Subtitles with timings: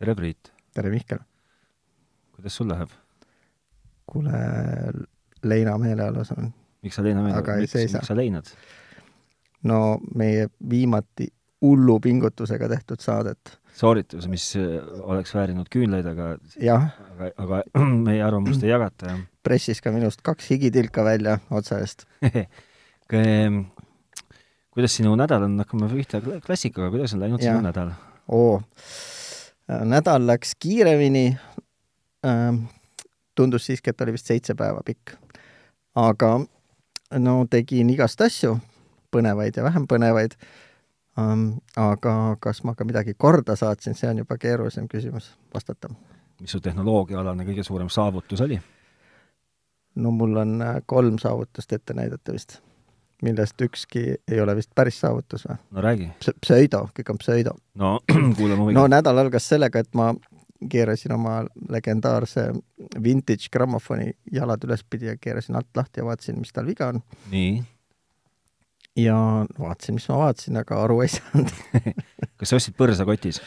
[0.00, 0.52] tere, Priit!
[0.74, 1.20] tere, Mihkel!
[2.32, 2.92] kuidas sul läheb?
[4.10, 4.38] kuule,
[5.44, 6.48] leina meeleolus on.
[6.82, 8.48] miks sa leina ei miks, miks sa leinad?
[9.68, 11.28] no meie viimati
[11.60, 13.58] hullu pingutusega tehtud saadet.
[13.76, 19.22] sooritus, mis äh, oleks väärinud küünlaid, aga jah, aga, aga meie arvamust ei jagata, jah.
[19.44, 22.06] pressis ka minust kaks higitilka välja otsa eest.
[23.10, 23.64] Ehm,
[24.70, 27.56] kuidas sinu nädal on, hakkame pihta kla- klassikaga, kuidas on läinud Jah.
[27.56, 27.90] sinu nädal?
[28.30, 28.60] oo,
[29.68, 31.36] nädal läks kiiremini
[32.26, 32.64] ähm,
[33.34, 35.14] tundus siiski, et oli vist seitse päeva pikk.
[35.94, 36.40] aga
[37.18, 38.58] no tegin igast asju,
[39.10, 40.36] põnevaid ja vähem põnevaid
[41.18, 41.60] um,.
[41.76, 45.88] aga kas ma ka midagi korda saatsin, see on juba keerulisem küsimus vastata.
[46.40, 48.60] mis su tehnoloogiaalane kõige suurem saavutus oli?
[49.94, 52.60] no mul on äh, kolm saavutust ette näidata vist,
[53.22, 56.10] millest ükski ei ole vist päris saavutus või no räägi.
[56.20, 56.34] Pse?
[56.40, 57.56] pseudo, kõik on pseudo.
[57.74, 57.98] no
[58.38, 60.12] kuulame huviga no nädal algas sellega, et ma
[60.70, 61.40] keerasin oma
[61.72, 62.50] legendaarse
[63.02, 67.02] vintage grammofoni jalad ülespidi ja keerasin alt lahti ja vaatasin, mis tal viga on.
[67.32, 67.62] nii,
[68.96, 69.16] ja
[69.58, 71.54] vaatasin, mis ma vaatasin, aga aru ei saanud
[72.40, 73.40] kas sa ostsid põrsakotis?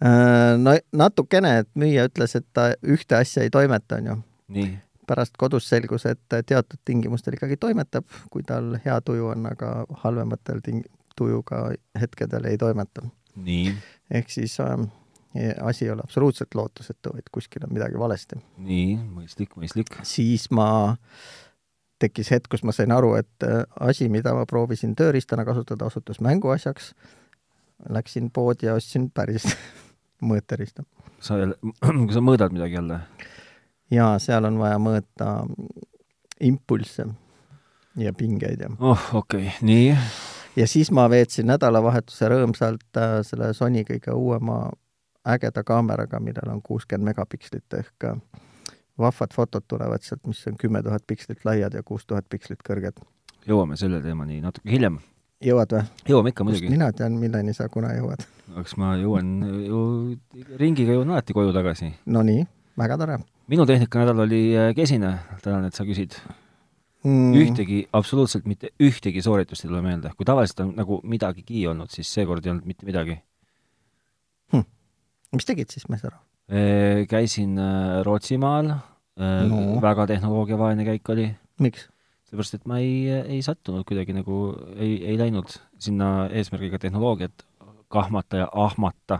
[0.00, 4.16] Äh, no natukene, et müüja ütles, et ta ühte asja ei toimeta, onju.
[4.56, 4.70] nii,
[5.06, 9.72] pärast kodus selgus, et teatud tingimustel ikkagi toimetab, kui tal hea tuju on, aga
[10.04, 10.86] halvematel ting-,
[11.18, 11.70] tujuga
[12.00, 13.02] hetkedel ei toimeta.
[13.36, 13.74] nii,
[14.10, 14.78] ehk siis äh,
[15.62, 18.40] asi ei ole absoluutselt lootusetu, vaid kuskil on midagi valesti.
[18.58, 19.94] nii, mõistlik, mõistlik.
[20.02, 20.68] siis ma,
[22.00, 26.20] tekkis hetk, kus ma sain aru, et äh, asi, mida ma proovisin tööriistana kasutada, osutus
[26.24, 26.94] mänguasjaks.
[27.88, 29.46] Läksin poodi ja ostsin päris
[30.28, 30.84] mõõteriista.
[31.20, 31.56] sa jälle,
[32.08, 33.00] kas sa mõõdad midagi jälle?
[33.90, 35.30] Ja seal on vaja mõõta
[36.40, 37.06] impulsse
[37.96, 39.96] ja pingeid ja, oh, okei okay., nii,
[40.56, 44.62] ja siis ma veetsin nädalavahetuse rõõmsalt äh, selle Sony kõige uuema
[45.28, 48.20] ägeda kaameraga, millel on kuuskümmend megapikslit ehk äh,
[48.98, 53.00] vahvad fotod tulevad sealt, mis on kümme tuhat pikslit laiad ja kuus tuhat pikslit kõrged.
[53.48, 55.00] jõuame selle teemani natuke hiljem.
[55.44, 55.84] jõuad või?
[56.08, 56.70] jõuame ikka muidugi.
[56.70, 58.24] mina tean, milleni sa kuna jõuad?
[58.60, 59.36] eks ma jõuan
[59.66, 59.82] ju,
[60.60, 61.92] ringiga jõuan alati koju tagasi.
[62.06, 62.46] Nonii,
[62.78, 63.18] väga tore
[63.50, 66.14] minu tehnikanädal oli äh, kesine, tänan, et sa küsid
[67.02, 67.34] mm.
[67.40, 70.12] ühtegi, absoluutselt mitte ühtegi sooritust ei tule meelde.
[70.16, 73.18] kui tavaliselt on nagu midagigi olnud, siis seekord ei olnud mitte midagi.
[75.34, 76.22] mis tegid siis, ei saa aru?
[77.10, 81.28] Käisin äh, Rootsimaal no., väga tehnoloogiavaene käik oli,
[81.62, 81.88] miks?
[82.30, 85.50] sellepärast et ma ei, ei sattunud kuidagi nagu, ei, ei läinud
[85.82, 87.42] sinna eesmärgiga tehnoloogiat
[87.90, 89.18] kahmata ja ahmata.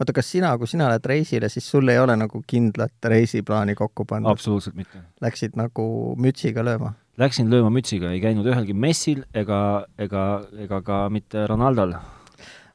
[0.00, 4.06] Oota, kas sina, kui sina lähed reisile, siis sul ei ole nagu kindlat reisiplaani kokku
[4.08, 4.30] pandud?
[4.32, 5.02] absoluutselt mitte.
[5.22, 5.84] Läksid nagu
[6.20, 6.94] mütsiga lööma?
[7.20, 10.24] Läksin lööma mütsiga, ei käinud ühelgi messil ega, ega,
[10.64, 11.94] ega ka mitte Ronaldol.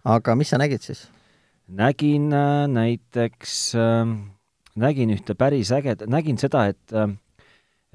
[0.05, 1.07] aga mis sa nägid siis?
[1.67, 4.15] nägin äh, näiteks äh,,
[4.75, 7.09] nägin ühte päris ägedat, nägin seda, et äh,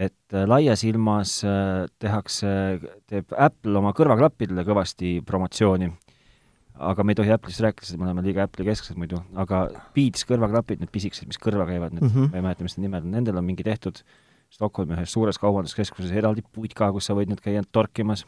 [0.01, 2.51] et laias ilmas äh, tehakse,
[3.11, 5.91] teeb Apple oma kõrvaklappidele kõvasti promotsiooni.
[6.81, 9.63] Aga me ei tohi Apple'ist rääkida, sest me oleme liiga Apple'i kesksed muidu, aga
[9.97, 12.13] Beats kõrvaklapid, need pisikesed, mis kõrva käivad, need mm.
[12.15, 12.33] -hmm.
[12.33, 14.03] ma ei mäleta, mis need nimed on, nendel on mingi tehtud
[14.51, 18.25] Stockholmi ühes suures kaubanduskeskuses eraldi putka, kus sa võid nüüd käia torkimas.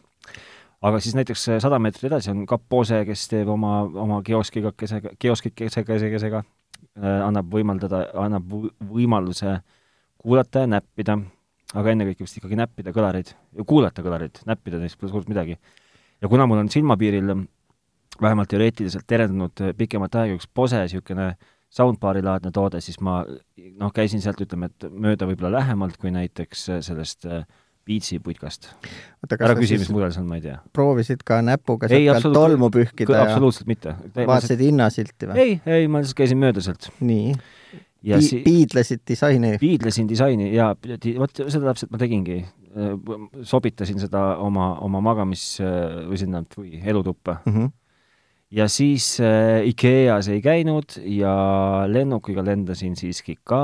[0.83, 5.99] aga siis näiteks äh, sada meetrit edasi on Kapp Poose, kes teeb oma, oma kioskikesega,
[5.99, 6.43] kesega,
[7.01, 9.61] annab võimaldada, annab võ- võimaluse
[10.19, 11.19] kuulata ja näppida,
[11.75, 13.33] aga ennekõike vist ikkagi näppida kõlareid
[13.67, 15.59] kuulata kõlareid, näppida neist pole suurt midagi.
[16.21, 17.35] ja kuna mul on silmapiiril
[18.23, 21.33] vähemalt teoreetiliselt terendunud äh, pikemat aega üks Bose niisugune
[21.73, 26.65] soundbar'i laadne toode, siis ma noh, käisin sealt, ütleme, et mööda võib-olla lähemalt kui näiteks
[26.69, 27.47] äh, sellest äh,
[27.83, 28.69] Beatsi putkast.
[29.35, 30.61] ära küsi, mis mudel see on, ma ei tea.
[30.77, 33.97] proovisid ka näpuga Ei, sealt pealt tolmu pühkida ja absoluutselt mitte.
[34.15, 35.43] vaatasid hinnasilti või?
[35.43, 37.35] ei, ei, ma lihtsalt käisin mööda sealt nii,
[38.07, 39.57] ja si-, piidlesid disaini?
[39.59, 40.71] piidlesin disaini ja
[41.19, 42.45] vot seda täpselt ma tegingi.
[43.51, 47.41] sobitasin seda oma, oma magamis- või sinna või elutuppa.
[47.45, 47.73] Mm -hmm.
[48.53, 51.35] Ja siis äh, IKEA-s ei käinud ja
[51.89, 53.63] lennukiga lendasin siiski ka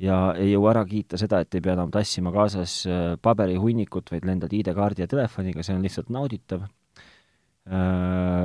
[0.00, 4.26] ja ei jõua ära kiita seda, et ei pea enam tassima kaasas äh, paberihunnikut, vaid
[4.26, 6.70] lendad ID-kaardi ja telefoniga, see on lihtsalt nauditav äh,.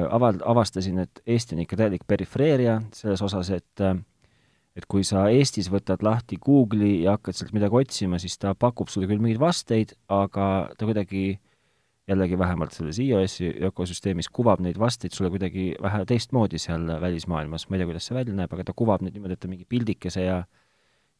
[0.09, 3.97] Aval-, avastasin, et Eesti on ikka täielik perifeeria selles osas, et äh,
[4.79, 8.87] et kui sa Eestis võtad lahti Google'i ja hakkad sealt midagi otsima, siis ta pakub
[8.91, 11.39] sulle küll mingeid vasteid, aga ta kuidagi
[12.09, 17.77] jällegi vähemalt selles iOS-i ökosüsteemis kuvab neid vasteid sulle kuidagi vähe teistmoodi seal välismaailmas, ma
[17.77, 20.25] ei tea, kuidas see välja näeb, aga ta kuvab neid niimoodi, et ta mingi pildikese
[20.25, 20.39] ja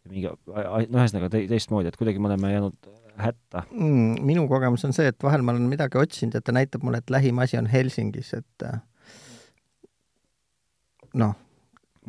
[0.10, 2.90] mingi, no ühesõnaga te, teistmoodi, et kuidagi me oleme jäänud
[3.20, 3.66] hätta.
[3.72, 7.04] mm, minu kogemus on see, et vahel ma olen midagi otsinud ja ta näitab mulle,
[7.04, 8.68] et lähim asi on Helsingis, et
[11.20, 11.36] noh,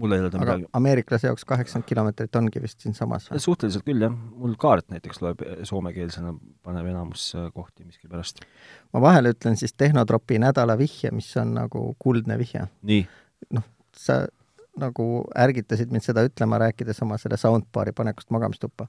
[0.01, 3.43] mul ei ole ta midagi ameeriklase jaoks kaheksakümmend kilomeetrit ongi vist siinsamas või?
[3.45, 4.15] suhteliselt küll, jah.
[4.15, 6.35] mul kaart näiteks loeb soomekeelsena,
[6.67, 8.43] paneb enamus äh, kohti miskipärast.
[8.93, 12.67] ma vahele ütlen siis Tehnotropi nädala vihje, mis on nagu kuldne vihje.
[13.51, 13.67] noh,
[13.97, 14.23] sa
[14.81, 15.07] nagu
[15.39, 18.87] ärgitasid mind seda ütlema, rääkides oma selle soundbar'i panekust magamistuppa.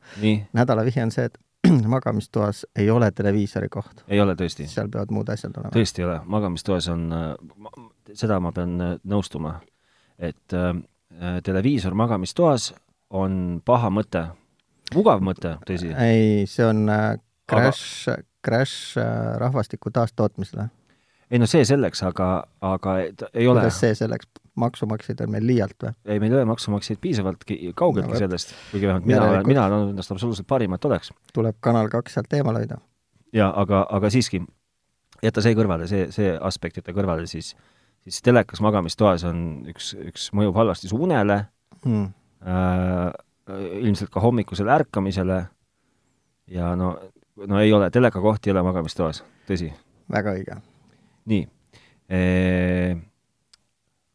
[0.54, 1.40] nädala vihje on see, et
[1.96, 4.06] magamistoas ei ole televiisori koht.
[4.08, 4.68] ei ole tõesti?
[4.70, 5.74] seal peavad muud asjad olema.
[5.76, 7.10] tõesti ei ole, magamistoas on,
[8.14, 9.60] seda ma pean nõustuma,
[10.20, 10.74] et äh,
[11.44, 12.72] televiisor magamistoas
[13.12, 14.26] on paha mõte.
[14.96, 15.92] mugav mõte, tõsi.
[15.96, 17.16] ei, see on äh,
[17.50, 20.68] crash aga..., crash äh, rahvastiku taastootmisele.
[21.32, 22.30] ei no see selleks, aga,
[22.62, 24.30] aga ei ole kuidas see selleks,
[24.62, 25.94] maksumaksjaid on meil liialt või?
[26.06, 29.78] ei, meil ei ole maksumaksjaid piisavalt kaugeltki no, sellest, kuigi vähemalt mina olen, mina olen
[29.80, 31.14] andnud endast absoluutselt parima, et oleks.
[31.34, 32.80] tuleb Kanal kaks sealt eemal hoida.
[33.36, 34.44] jaa, aga, aga siiski,
[35.24, 37.54] jäta see kõrvale, see, see aspekt jätta kõrvale, siis
[38.06, 41.44] siis telekas magamistoas on üks, üks mõjub halvasti su unele
[41.86, 42.08] hmm.
[42.46, 43.12] äh,,
[43.82, 45.44] ilmselt ka hommikusele ärkamisele
[46.52, 46.96] ja no,
[47.48, 49.72] no ei ole, telekakoht ei ole magamistoas, tõsi.
[50.12, 50.60] väga õige.
[51.32, 51.48] nii
[52.12, 53.00] eee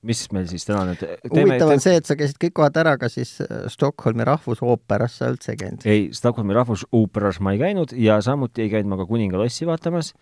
[0.06, 3.08] mis meil siis täna nüüd huvitav on see, et sa käisid kõik kohad ära, ka
[3.12, 5.86] siis äh, Stockholmi rahvusooperas sa üldse ei käinud?
[5.88, 10.12] ei, Stockholmi rahvusooperas ma ei käinud ja samuti ei käinud ma ka Kuningalossi vaatamas,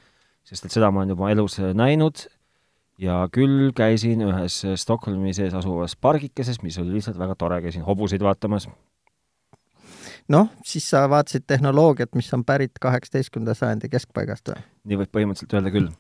[0.47, 2.27] sest et seda ma olen juba elus äh, näinud
[2.99, 7.87] ja küll käisin ühes äh, Stockholmi sees asuvas pargikeses, mis oli lihtsalt väga tore, käisin
[7.87, 8.69] hobuseid vaatamas.
[10.29, 14.63] noh, siis sa vaatasid tehnoloogiat, mis on pärit kaheksateistkümnenda sajandi keskpaigast või?
[14.85, 15.91] nii võib põhimõtteliselt öelda küll.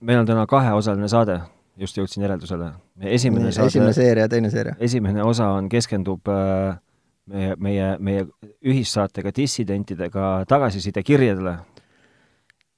[0.00, 1.40] Meil on täna kaheosaline saade
[1.76, 2.72] just jõudsin järeldusele.
[3.00, 4.74] esimene saade, esimene seeria ja teine seeria.
[4.80, 6.78] esimene osa on, keskendub äh,
[7.26, 8.26] meie, meie, meie
[8.64, 11.56] ühissaatega dissidentidega tagasisidekirjadele.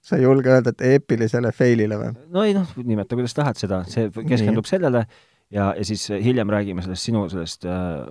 [0.08, 2.12] Sa ei julge öelda, et eepilisele fail'ile või?
[2.34, 4.72] no ei noh, nimeta kuidas tahad seda, see keskendub Nii.
[4.72, 8.04] sellele ja, ja siis hiljem räägime sellest sinu sellest äh,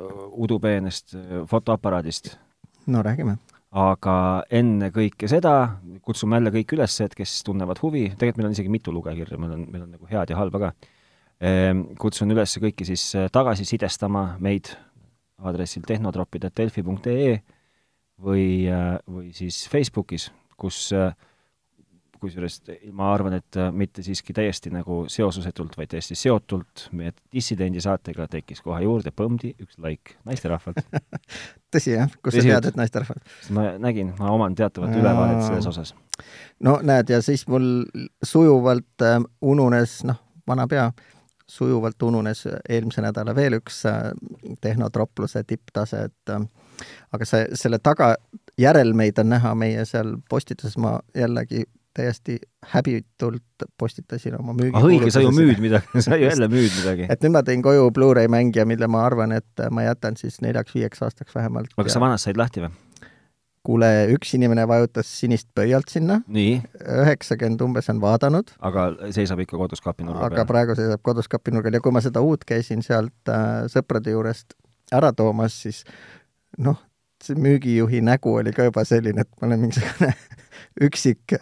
[0.46, 2.36] udupeenest äh, fotoaparaadist.
[2.88, 3.38] no räägime
[3.78, 4.18] aga
[4.54, 5.54] enne kõike seda
[6.06, 9.58] kutsume jälle kõik üles, et kes tunnevad huvi, tegelikult meil on isegi mitu lugekirja, meil
[9.58, 10.72] on, meil on nagu head ja halba ka,
[11.44, 14.72] ehm, kutsun üles kõiki siis äh, tagasisidestama meid
[15.38, 17.38] aadressil tehnotropid.delfi.ee
[18.18, 18.46] või,
[19.06, 21.12] või siis Facebookis, kus äh,
[22.22, 22.60] kusjuures
[22.96, 28.28] ma arvan, et äh, mitte siiski täiesti nagu seosusetult, vaid täiesti seotult meie dissidendi saatega
[28.32, 30.82] tekkis kohe juurde põmdi üks laik naisterahvalt
[31.74, 33.36] tõsi jah, kust sa tead, et naisterahvalt?
[33.56, 35.02] ma nägin, ma oman teatavat ja...
[35.02, 35.94] ülevaadet selles osas.
[36.64, 37.86] no näed, ja siis mul
[38.24, 40.90] sujuvalt äh, ununes, noh, vana pea,
[41.48, 44.12] sujuvalt ununes eelmise nädala veel üks äh,
[44.62, 46.48] tehnotropluse tipptase, et äh,
[47.12, 48.16] aga see, selle taga
[48.58, 51.66] järelmeid on näha meie seal postituses, ma jällegi
[51.98, 52.38] täiesti
[52.74, 57.08] häbitult postitasin oma müügi ah õige, sa ju müüd midagi, sa ju jälle müüd midagi.
[57.10, 61.02] et nüüd ma tõin koju Blu-ray mängija, mille ma arvan, et ma jätan siis neljaks-viieks
[61.08, 61.74] aastaks vähemalt.
[61.76, 62.76] aga kas sa vanast said lahti või?
[63.68, 68.54] kuule, üks inimene vajutas sinist pöialt sinna, üheksakümmend umbes on vaadanud.
[68.70, 70.38] aga seisab ikka kodus kapinurga peal?
[70.38, 74.56] aga praegu seisab kodus kapinurgal ja kui ma seda uut käisin sealt äh, sõprade juurest
[74.96, 75.84] ära toomas, siis
[76.64, 76.80] noh,
[77.24, 80.14] see müügijuhi nägu oli ka juba selline, et ma olen mingisugune
[80.88, 81.36] üksik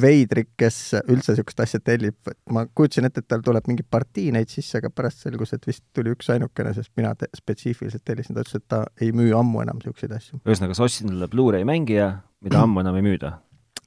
[0.00, 4.30] veidrik, kes üldse niisugust asja tellib, et ma kujutasin ette, et tal tuleb mingi partii
[4.34, 8.44] neid sisse, aga pärast selgus, et vist tuli üksainukene, sest mina te spetsiifiliselt tellisin, ta
[8.44, 10.40] ütles, et ta ei müü ammu enam niisuguseid asju.
[10.44, 12.10] ühesõnaga, sa ostsid endale Blu-ray mängija,
[12.44, 13.36] mida ammu enam ei müüda?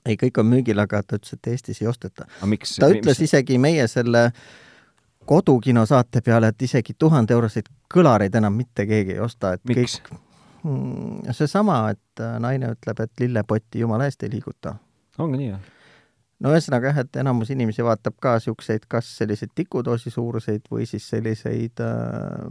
[0.06, 2.26] ei, kõik on müügil, aga ta ütles, et Eestis ei osteta.
[2.80, 4.30] Ta ütles isegi meie selle
[5.30, 10.00] kodukino saate peale, et isegi tuhande euroseid kõlareid enam mitte keegi ei osta, et miks?
[10.00, 10.14] kõik
[10.64, 14.78] hmm, seesama, et naine ütleb, et lillepotti jumala eest ei liiguta.
[15.20, 15.68] ongi nii, jah?
[16.44, 21.08] No ühesõnaga jah, et enamus inimesi vaatab ka niisuguseid kas selliseid tikudoosi suuruseid või siis
[21.12, 22.46] selliseid äh,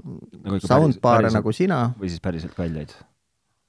[0.45, 1.87] nagu soundbar'e nagu sina.
[2.01, 2.95] või siis päriselt kalleid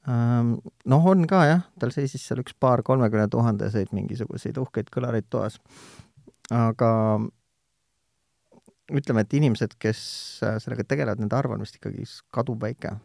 [0.10, 0.58] ähm,?
[0.90, 5.60] Noh, on ka jah, tal seisis seal üks paar kolmekümne tuhandeseid mingisuguseid uhkeid kõlareid toas.
[6.52, 6.92] aga
[8.90, 10.00] ütleme, et inimesed, kes
[10.44, 12.96] äh, sellega tegelevad, nende arv on vist ikkagi kaduvväike.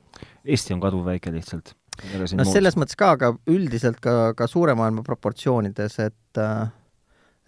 [0.49, 1.75] Eesti on kaduvväike lihtsalt.
[2.35, 6.73] no selles mõttes ka, aga üldiselt ka, ka suure maailma proportsioonides, et äh,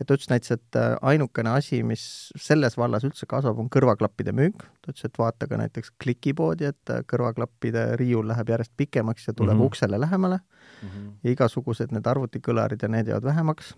[0.01, 2.05] et ta ütles näiteks, et äh, ainukene asi, mis
[2.41, 4.67] selles vallas üldse kasvab, on kõrvaklappide müük.
[4.85, 9.35] ta ütles, et vaata ka näiteks klikipoodi, et äh, kõrvaklappide riiul läheb järjest pikemaks ja
[9.35, 9.67] tuleb mm -hmm.
[9.67, 10.89] uksele lähemale mm.
[10.89, 11.11] -hmm.
[11.25, 13.75] ja igasugused need arvutikõlarid ja need jäävad vähemaks.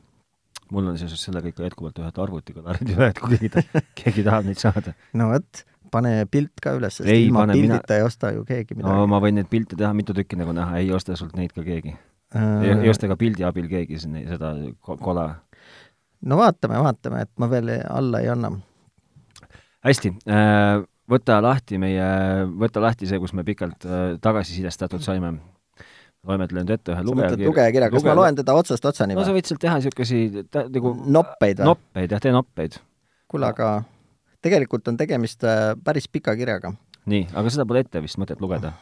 [0.70, 3.62] mul on seoses sellega ikka jätkuvalt ühed arvutikõlarid üle, et kui keegi ta,
[3.94, 4.92] keegi tahab neid saada.
[5.12, 7.96] no vot, pane pilt ka üles, sest ei, ilma pildita mina...
[7.96, 8.92] ei osta ju keegi midagi.
[8.92, 11.62] no ma võin neid pilte teha mitu tükki nagu näha, ei osta sult neid ka
[11.62, 11.94] keegi
[12.34, 12.62] äh....
[12.62, 15.28] ei, ei osta ka pildi abil keegi seda kola
[16.26, 18.52] no vaatame, vaatame, et ma veel alla ei anna.
[19.87, 22.08] hästi äh,, võta lahti meie,
[22.60, 25.38] võta lahti see, kus me pikalt äh, tagasisidestatud saime.
[26.28, 27.48] loemetlen nüüd ette ühe sa mõtled lugejakirja.
[27.48, 29.38] lugejakirja, kas ma loen teda otsast otsani no sa või?
[29.38, 31.70] võid sealt teha niisuguseid nagu noppeid või?
[31.70, 32.80] noppeid jah, tee noppeid.
[33.30, 33.70] kuule, aga
[34.44, 36.75] tegelikult on tegemist äh, päris pika kirjaga.
[37.08, 38.75] nii, aga seda pole ette vist mõtet lugeda.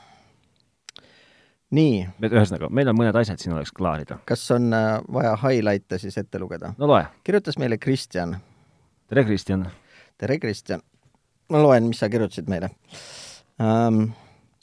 [1.74, 4.18] nii, ühesõnaga, meil on mõned asjad siin oleks klaarida.
[4.28, 6.74] kas on äh, vaja highlight'e siis ette lugeda?
[6.78, 7.02] no loe.
[7.26, 8.36] kirjutas meile Kristjan.
[9.08, 9.66] tere, Kristjan.
[10.18, 10.82] tere, Kristjan.
[11.50, 12.70] ma loen, mis sa kirjutasid meile
[13.58, 14.06] um,.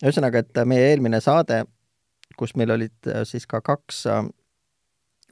[0.04, 1.64] ühesõnaga, et meie eelmine saade,
[2.40, 4.24] kus meil olid äh, siis ka kaks uh,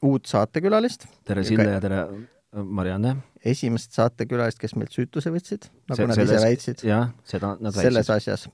[0.02, 2.04] uut saatekülalist, tere, Sille ja tere,
[2.52, 3.16] Marianne.
[3.48, 7.72] esimest saatekülalist, kes meilt süütuse võtsid, nagu Se- nad selles- ise väitsid, jah, seda nad
[7.76, 8.32] selles väitsid.
[8.36, 8.48] asjas,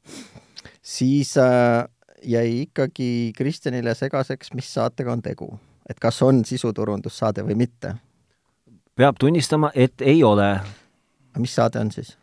[0.82, 1.82] siis äh,
[2.22, 5.58] jäi ikkagi Kristjanile segaseks, mis saatega on tegu.
[5.88, 7.94] et kas on sisuturundussaade või mitte.
[8.96, 10.60] peab tunnistama, et ei ole
[11.38, 12.14] mis saade on siis?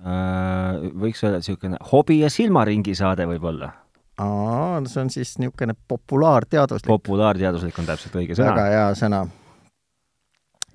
[0.00, 0.80] äh,.
[1.02, 3.72] võiks öelda niisugune hobi ja silmaringi saade võib-olla.
[4.20, 8.66] aa, see on siis niisugune populaarteaduslik, populaarteaduslik on täpselt õige sõna väga.
[8.74, 9.20] hea sõna.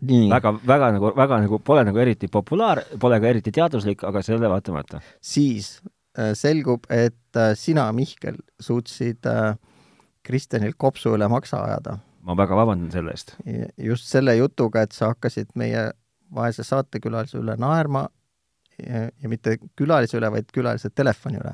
[0.02, 4.24] nii, väga, väga nagu, väga nagu pole nagu eriti populaar, pole ka eriti teaduslik, aga
[4.26, 5.02] selle vaatamata.
[5.22, 5.78] siis
[6.38, 9.56] selgub, et äh, sina, Mihkel, suutsid äh,
[10.26, 12.00] Kristjanil kopsu üle maksa ajada.
[12.26, 13.36] ma väga vabandan selle eest.
[13.78, 15.92] just selle jutuga, et sa hakkasid meie
[16.34, 18.08] vaese saatekülalise üle naerma
[18.80, 21.54] ja, ja mitte külalise üle, vaid külalise telefoni üle.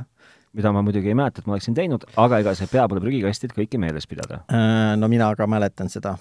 [0.54, 3.46] mida ma muidugi ei mäleta, et ma oleksin teinud, aga ega see pea pole prügikast,
[3.48, 4.42] et kõike meeles pidada.
[4.52, 6.18] Äh, no mina ka mäletan seda,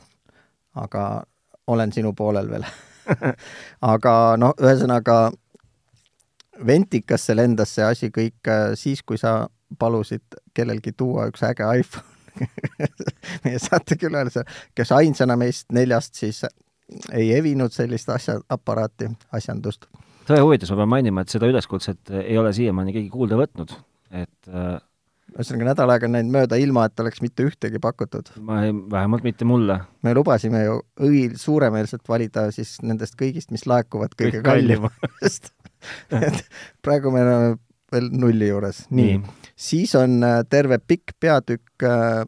[0.78, 1.24] aga
[1.66, 2.66] olen sinu poolel veel.
[3.94, 5.30] aga noh, ühesõnaga
[6.66, 9.48] ventikasse lendas see asi kõik äh, siis, kui sa
[9.78, 12.06] palusid kellelgi tuua üks äge iPhone
[13.44, 16.44] meie saatekülalise, kes ainsana meist neljast siis
[17.14, 19.86] ei evinud sellist asja, aparaati, asjandust.
[20.28, 23.74] tõe huvides ma pean mainima, et seda üleskutset ei ole siiamaani keegi kuulda võtnud,
[24.22, 24.78] et äh,
[25.36, 28.32] ühesõnaga nädal aega on läinud mööda, ilma et oleks mitte ühtegi pakutud.
[28.46, 29.80] ma ei, vähemalt mitte mulle.
[30.02, 34.88] me lubasime ju õil suuremeelselt valida siis nendest kõigist, mis laekuvad kõige Kõige kallim.
[36.26, 36.44] et
[36.82, 37.56] praegu me oleme
[37.92, 38.84] veel nulli juures.
[38.90, 42.24] nii, nii., siis on äh, terve pikk peatükk äh,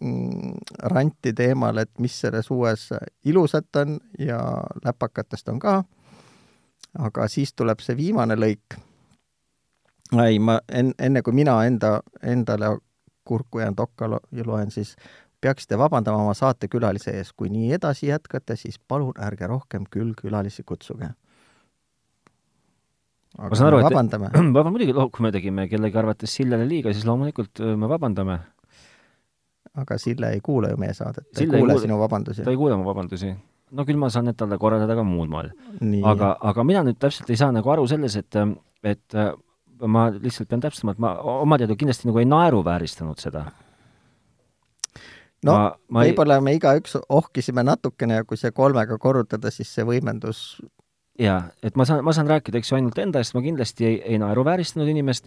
[0.00, 0.52] mm,
[0.92, 2.90] ranti teemal, et mis selles uues
[3.24, 4.40] ilusat on ja
[4.84, 5.82] läpakatest on ka.
[6.98, 8.78] aga siis tuleb see viimane lõik.
[10.24, 12.76] ei, ma en, enne kui mina enda, endale
[13.28, 14.96] kurku jään tokka lo- ja loen, siis
[15.40, 20.62] peaksite vabandama oma saatekülalise ees, kui nii edasi jätkate, siis palun ärge rohkem küll külalisi
[20.66, 21.10] kutsuge.
[23.38, 24.30] Ma saan aru, et vabandame.
[24.56, 28.38] vaba muidugi, kui me tegime kellegi arvates Sillele liiga, siis loomulikult me vabandame.
[29.78, 32.42] aga Sille ei kuula ju meie saadet, ta ei Sille ei kuule kuule- sinu vabandusi
[32.42, 32.50] ta.
[32.50, 33.34] ei kuule mu vabandusi.
[33.70, 35.52] no küll ma saan need talle korraldada ka muul moel.
[36.04, 38.34] aga, aga mina nüüd täpselt ei saa nagu aru selles, et,
[38.82, 39.30] et äh,
[39.86, 43.44] ma lihtsalt pean täpsustama, et ma oma teada kindlasti nagu ei naeruvääristanud seda.
[45.46, 45.54] no
[45.88, 50.58] ma ei, võib-olla me igaüks ohkisime natukene ja kui see kolmega korrutada, siis see võimendus
[51.18, 53.98] jaa, et ma saan, ma saan rääkida, eks ju, ainult enda eest, ma kindlasti ei,
[54.14, 55.26] ei naeruvääristanud inimest,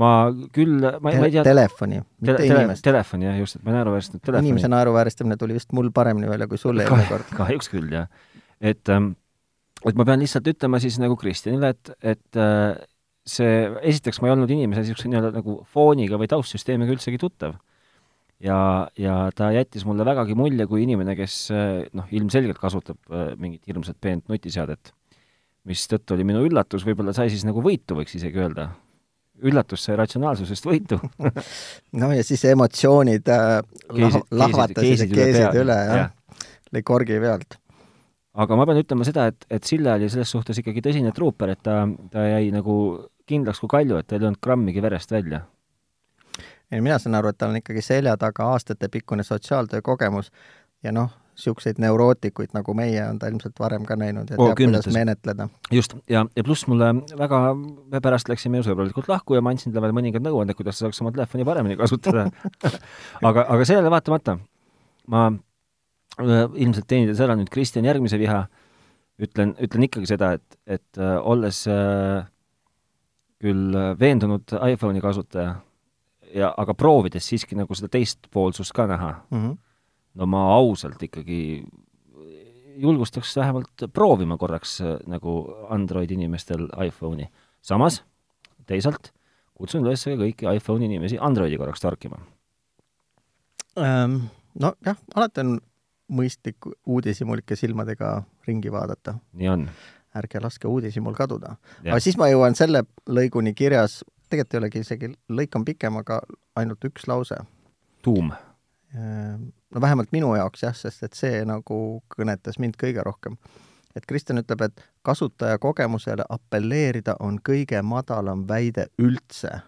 [0.00, 0.12] ma
[0.54, 2.84] küll, ma, ma ei te tea telefoni, mitte tele, inimest.
[2.86, 4.50] telefoni jah, just, et ma ei naeruvääristanud telefoni.
[4.50, 7.28] inimese naeruvääristamine tuli vist mul paremini välja kui sul eelmine kord.
[7.36, 8.08] kahjuks küll, jah.
[8.58, 12.74] et, et ma pean lihtsalt ütlema siis nagu Kristjanile, et, et äh,
[13.24, 17.54] see, esiteks ma ei olnud inimese niisuguse nii-öelda nagu fooniga või taustsüsteemiga üldsegi tuttav.
[18.42, 18.58] ja,
[18.98, 23.62] ja ta jättis mulle vägagi mulje kui inimene, kes äh, noh, ilmselgelt kasutab äh, mingit
[23.70, 24.90] hirmsat peent nutiseadet,
[25.68, 28.68] mistõttu oli minu üllatus, võib-olla sai siis nagu võitu, võiks isegi öelda.
[29.44, 31.00] üllatus sai ratsionaalsusest võitu.
[32.00, 36.44] no ja siis emotsioonid äh, Keesid- lahvatasid ja keesid üle keesid üle, jah.
[36.72, 37.58] lõi korgi pealt.
[38.34, 41.62] aga ma pean ütlema seda, et, et Sille oli selles suhtes ikkagi tõsine truuper, et
[41.62, 42.76] ta, ta jäi nagu
[43.26, 45.44] kindlaks kui kalju, et tal ei olnud grammigi verest välja.
[46.70, 50.30] ei, mina saan aru, et tal on ikkagi selja taga aastatepikkune sotsiaaltöö kogemus
[50.84, 54.60] ja noh, niisuguseid neurootikuid nagu meie on ta ilmselt varem ka näinud ja Oo, teab,
[54.60, 55.48] kuidas menetleda.
[55.72, 57.40] just, ja, ja pluss mulle väga,
[58.02, 61.02] pärast läksime ju sõbralikult lahku ja ma andsin talle veel mõningad nõuanded, kuidas ta saaks
[61.02, 62.28] oma telefoni paremini kasutada.
[63.28, 64.38] aga, aga sellele vaatamata
[65.12, 68.44] ma äh, ilmselt teenides ära nüüd Kristjan järgmise viha,
[69.22, 72.24] ütlen, ütlen ikkagi seda, et, et äh, olles äh,
[73.44, 75.58] küll veendunud iPhone'i kasutaja
[76.34, 79.56] ja aga proovides siiski nagu seda teistpoolsust ka näha Mm -hmm.
[80.14, 81.64] No ma ausalt ikkagi
[82.76, 87.28] julgustaks vähemalt proovima korraks äh, nagu Androidi inimestel iPhone'i.
[87.62, 88.02] samas
[88.66, 89.12] teisalt
[89.54, 92.18] kutsun üles ka kõiki iPhone'i inimesi Androidi korraks torkima.
[93.78, 94.16] Ähm,
[94.58, 95.58] nojah, alati on
[96.14, 99.68] mõistlik uudishimulike silmadega ringi vaadata nii on.
[100.14, 101.56] ärge laske uudishimul kaduda.
[101.86, 106.20] aga siis ma jõuan selle lõiguni kirjas, tegelikult ei olegi isegi, lõik on pikem, aga
[106.56, 107.38] ainult üks lause.
[108.02, 108.32] tuum?
[108.94, 111.76] No vähemalt minu jaoks jah, sest et see nagu
[112.14, 113.36] kõnetas mind kõige rohkem.
[113.96, 119.60] et Kristjan ütleb, et kasutaja kogemusele apelleerida on kõige madalam väide üldse.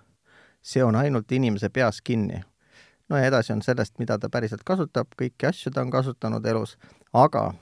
[0.63, 2.43] see on ainult inimese peas kinni
[3.09, 6.77] no ja edasi on sellest, mida ta päriselt kasutab, kõiki asju ta on kasutanud elus,
[7.13, 7.53] aga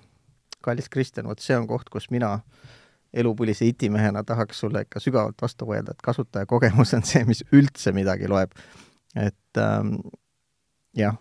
[0.65, 2.39] kallis Kristjan, vot see on koht, kus mina
[3.15, 8.29] elupõlise itimehena tahaks sulle ikka sügavalt vastu vaielda, et kasutajakogemus on see, mis üldse midagi
[8.31, 8.55] loeb.
[9.15, 9.97] et ähm,
[10.97, 11.19] jah,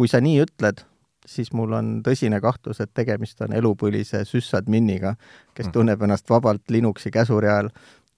[0.00, 0.80] kui sa nii ütled,
[1.28, 5.12] siis mul on tõsine kahtlus, et tegemist on elupõlise süssadminiga,
[5.52, 5.74] kes mhm.
[5.76, 7.68] tunneb ennast vabalt Linuxi käsuri ajal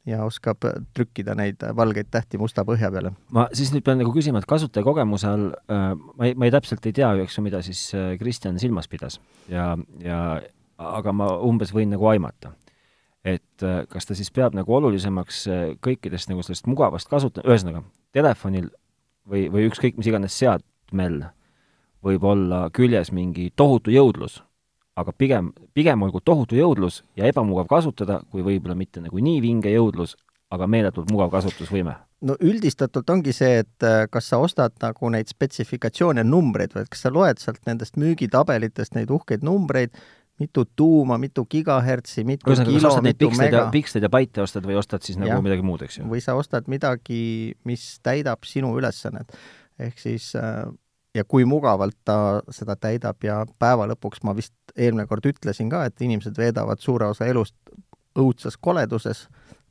[0.06, 0.62] ja oskab
[0.94, 3.12] trükkida neid valgeid tähti musta põhja peale.
[3.34, 6.86] ma siis nüüd pean nagu küsima, et kasutajakogemuse all äh, ma ei, ma ei täpselt
[6.86, 9.20] ei tea ju, eks ju, mida siis äh, Kristjan silmas pidas
[9.50, 10.40] ja, ja
[10.82, 12.50] aga ma umbes võin nagu aimata.
[13.22, 17.84] et äh, kas ta siis peab nagu olulisemaks äh, kõikidest nagu sellest mugavast kasuta-, ühesõnaga,
[18.10, 18.72] telefonil
[19.22, 21.22] või, või ükskõik mis iganes seadmel
[22.02, 24.42] võib olla küljes mingi tohutu jõudlus
[24.96, 29.72] aga pigem, pigem olgu tohutu jõudlus ja ebamugav kasutada, kui võib-olla mitte nagu nii vinge
[29.72, 30.16] jõudlus,
[30.52, 31.96] aga meeletult mugav kasutusvõime.
[32.22, 37.06] no üldistatult ongi see, et äh, kas sa ostad nagu neid spetsifikatsioone, numbreid või kas
[37.06, 39.96] sa loed sealt nendest müügitabelitest neid uhkeid numbreid,
[40.38, 44.68] mitu tuuma, mitu gigahertsi, mitu ühesõnaga, kas ostad neid piksleid ja, piksleid ja baite ostad
[44.68, 45.40] või ostad siis nagu ja.
[45.44, 46.06] midagi muud, eks ju?
[46.12, 49.32] või sa ostad midagi, mis täidab sinu ülesannet.
[49.80, 50.68] ehk siis äh,
[51.14, 52.16] ja kui mugavalt ta
[52.50, 57.10] seda täidab ja päeva lõpuks ma vist eelmine kord ütlesin ka, et inimesed veedavad suure
[57.12, 57.56] osa elust
[58.18, 59.26] õudses koleduses,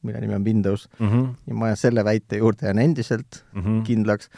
[0.06, 1.34] mille nimi on Windows mm, -hmm.
[1.48, 3.84] ja ma selle väite juurde jään endiselt mm -hmm.
[3.84, 4.30] kindlaks,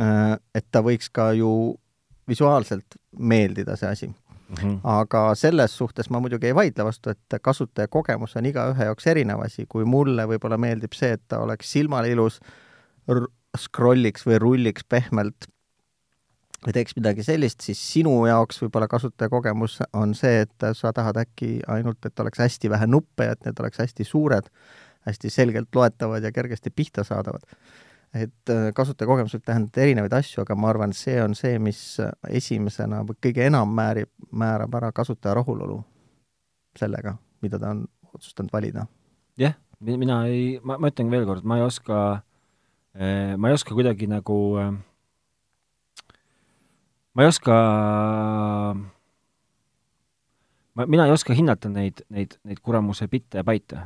[0.00, 1.78] äh, et ta võiks ka ju
[2.28, 4.54] visuaalselt meeldida, see asi mm.
[4.54, 4.80] -hmm.
[4.82, 9.66] aga selles suhtes ma muidugi ei vaidle vastu, et kasutajakogemus on igaühe jaoks erinev asi,
[9.68, 12.40] kui mulle võib-olla meeldib see, et ta oleks silmale ilus,
[13.58, 15.48] scrolliks või rulliks pehmelt
[16.66, 21.58] või teeks midagi sellist, siis sinu jaoks võib-olla kasutajakogemus on see, et sa tahad äkki
[21.70, 24.48] ainult, et oleks hästi vähe nuppe ja et need oleks hästi suured,
[25.06, 27.44] hästi selgelt loetavad ja kergesti pihta saadavad.
[28.14, 33.02] et äh, kasutajakogemus võib tähendada erinevaid asju, aga ma arvan, see on see, mis esimesena
[33.04, 35.82] või kõige enam määrib, määrab ära kasutaja rahulolu
[36.78, 38.86] sellega, mida ta on otsustanud valida.
[39.36, 42.22] jah yeah,, mina ei, ma, ma ütlen veel kord, ma ei oska,
[42.96, 44.72] äh, ma ei oska kuidagi nagu äh,
[47.18, 47.54] ma ei oska,
[50.78, 53.82] ma, mina ei oska hinnata neid, neid, neid kuramuse bitte ja baite.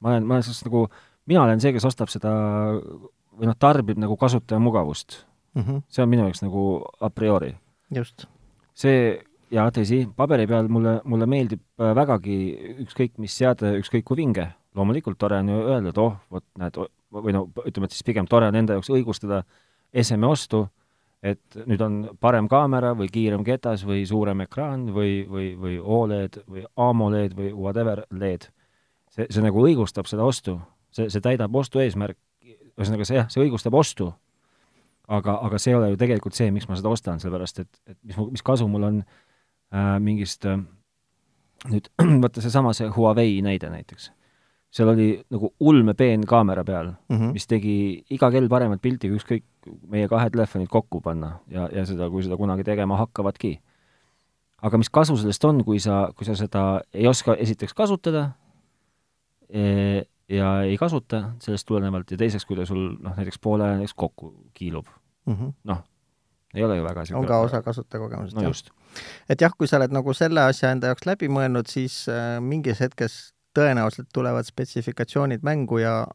[0.00, 0.86] ma olen, ma olen sellest nagu,
[1.28, 2.32] mina olen see, kes ostab seda
[2.80, 5.62] või noh, tarbib nagu kasutaja mugavust mm.
[5.62, 5.82] -hmm.
[5.92, 6.64] see on minu jaoks nagu
[7.00, 7.52] a priori.
[7.94, 8.24] just.
[8.72, 9.20] see,
[9.52, 12.40] jaa, tõsi, paberi peal mulle, mulle meeldib äh, vägagi
[12.86, 14.48] ükskõik mis seade, ükskõik kui vinge.
[14.74, 16.76] loomulikult tore on ju öelda, et oh, vot näed,
[17.12, 19.42] või no ütleme, et siis pigem tore on enda jaoks õigustada
[19.92, 20.68] eseme ostu
[21.22, 26.40] et nüüd on parem kaamera või kiirem ketas või suurem ekraan või, või, või Oled
[26.48, 28.48] või AMOLED või whatever LED.
[29.12, 30.56] see, see nagu õigustab seda ostu,
[30.94, 34.12] see, see täidab ostu eesmärki, ühesõnaga see jah, see õigustab ostu.
[35.08, 37.98] aga, aga see ei ole ju tegelikult see, miks ma seda ostan, sellepärast et, et
[38.06, 40.60] mis, mis kasu mul on äh, mingist äh,
[41.68, 41.90] nüüd
[42.22, 44.12] vaata seesama see Huawei näide näiteks
[44.70, 47.32] seal oli nagu ulmepeen kaamera peal mm, -hmm.
[47.32, 49.44] mis tegi iga kell paremat pilti, kui ükskõik
[49.90, 53.58] meie kahe telefonid kokku panna ja, ja seda, kui seda kunagi tegema hakkavadki.
[54.62, 58.30] aga mis kasu sellest on, kui sa, kui sa seda ei oska esiteks kasutada
[59.48, 63.94] e, ja ei kasuta sellest tulenevalt ja teiseks, kui ta sul noh, näiteks poole näiteks
[63.94, 64.86] kokku kiilub
[65.26, 65.82] mm -hmm., noh,
[66.54, 68.54] ei ole ju väga on ka osa kasutajakogemusest no, jah.
[69.28, 72.80] et jah, kui sa oled nagu selle asja enda jaoks läbi mõelnud, siis äh, mingis
[72.80, 76.06] hetkes tõenäoliselt tulevad spetsifikatsioonid mängu ja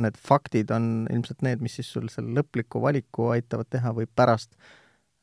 [0.00, 4.56] need faktid on ilmselt need, mis siis sul selle lõpliku valiku aitavad teha või pärast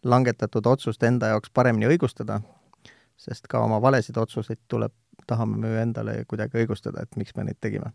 [0.06, 2.40] langetatud otsust enda jaoks paremini õigustada,
[3.18, 4.94] sest ka oma valesid otsuseid tuleb,
[5.28, 7.92] tahame me ju endale kuidagi õigustada, et miks me neid tegime.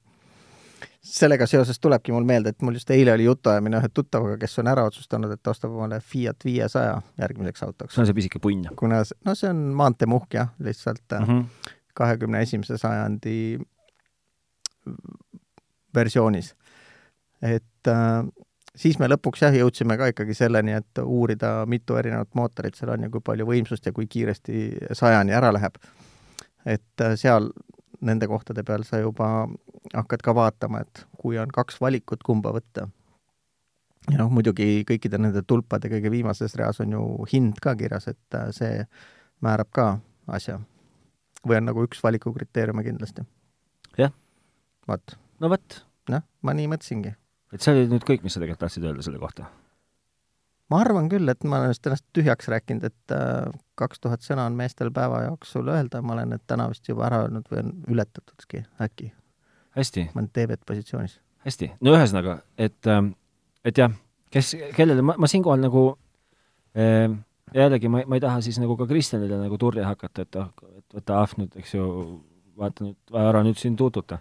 [1.03, 4.69] sellega seoses tulebki mul meelde, et mul just eile oli jutuajamine ühe tuttavaga, kes on
[4.71, 7.95] ära otsustanud, et ta ostab omale Fiat viiesaja järgmiseks autoks.
[7.95, 8.67] see on see pisike punn?
[8.77, 13.59] kuna see, no see on maanteemuhk jah, lihtsalt mm -hmm kahekümne esimese sajandi
[15.95, 16.55] versioonis.
[17.43, 18.25] et äh,
[18.77, 23.07] siis me lõpuks jah, jõudsime ka ikkagi selleni, et uurida, mitu erinevat mootorit seal on
[23.07, 25.79] ja kui palju võimsust ja kui kiiresti sajani ära läheb.
[26.65, 27.51] et äh, seal
[28.01, 29.49] nende kohtade peal sa juba
[29.95, 32.89] hakkad ka vaatama, et kui on kaks valikut, kumba võtta.
[34.11, 37.03] ja noh, muidugi kõikide nende tulpade kõige viimases reas on ju
[37.33, 38.87] hind ka kirjas, et äh, see
[39.43, 39.89] määrab ka
[40.27, 40.61] asja
[41.49, 43.25] või on nagu üks valikukriteeriume kindlasti?
[43.99, 44.13] Jah.
[44.89, 47.15] vot, no vot, noh, ma nii mõtlesingi.
[47.53, 49.49] et see oli nüüd kõik, mis sa tegelikult tahtsid öelda selle kohta?
[50.73, 54.57] ma arvan küll, et ma olen ennast tühjaks rääkinud, et äh, kaks tuhat sõna on
[54.57, 58.65] meestel päeva jooksul öelda, ma olen need täna vist juba ära öelnud või on ületatudki
[58.81, 59.11] äkki.
[59.77, 61.19] hästi, ma olen TV-t positsioonis.
[61.47, 62.89] hästi, no ühesõnaga, et,
[63.65, 63.93] et jah,
[64.33, 65.85] kes, kellele ma, ma siinkohal nagu
[66.75, 67.11] eh,
[67.55, 70.97] jällegi ma, ma ei taha siis nagu ka Kristjanile nagu turja hakata, et ah, et
[70.99, 71.89] võta ahv nüüd, eks ju,
[72.59, 74.21] vaata nüüd, ära nüüd siin tuututa.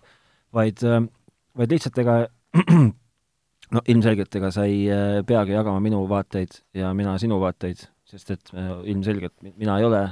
[0.54, 0.82] vaid,
[1.58, 2.16] vaid lihtsalt ega
[3.76, 8.34] no ilmselgelt ega sa ei äh, peagi jagama minu vaateid ja mina sinu vaateid, sest
[8.36, 10.04] et äh, ilmselgelt mina ei ole,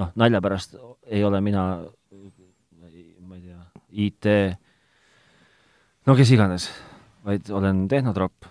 [0.00, 1.64] noh, nalja pärast ei ole mina,
[3.20, 3.64] ma ei tea,
[4.08, 4.30] IT,
[6.08, 6.70] no kes iganes,
[7.28, 8.48] vaid olen tehnotropp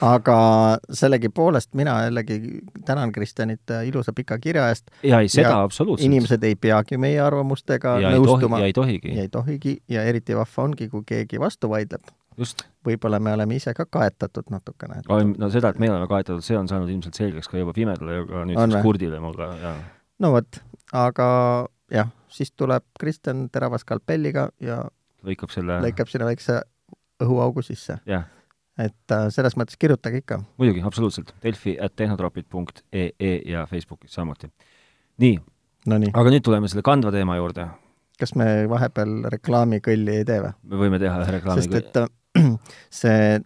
[0.00, 0.36] aga
[0.92, 2.40] sellegipoolest mina jällegi
[2.84, 4.90] tänan Kristjanit ilusa pika kirja eest.
[5.02, 6.06] ja ei, seda ja absoluutselt.
[6.06, 8.60] inimesed ei peagi meie arvamustega ja nõustuma.
[8.60, 9.16] ja ei tohigi.
[9.16, 12.64] ja ei tohigi ja eriti vahva ongi, kui keegi vastu vaidleb just.
[12.86, 15.02] võib-olla me oleme ise ka kaetatud natukene.
[15.08, 18.46] no seda, et me oleme kaetatud, see on saanud ilmselt selgeks ka juba pimedale ja
[18.48, 19.76] nüüd Kurdile mulle, jaa.
[20.24, 20.62] no vot,
[20.96, 21.28] aga
[21.92, 24.82] jah, siis tuleb Kristjan terava skalpelliga ja
[25.26, 26.60] lõikab selle lõikab sinna väikse
[27.20, 28.00] õhuaugu sisse.
[28.08, 28.28] jah.
[28.80, 30.40] Et äh, selles mõttes kirjutage ikka.
[30.60, 31.34] muidugi, absoluutselt.
[31.42, 34.50] Delfi at tehnotropid.ee ja Facebookis samuti.
[35.18, 35.38] nii.
[36.12, 37.68] aga nüüd tuleme selle kandva teema juurde
[38.20, 40.52] kas me vahepeal reklaamikõlli ei tee või?
[40.72, 41.80] me võime teha ühe reklaamikõlli.
[41.80, 42.50] sest et
[43.02, 43.40] see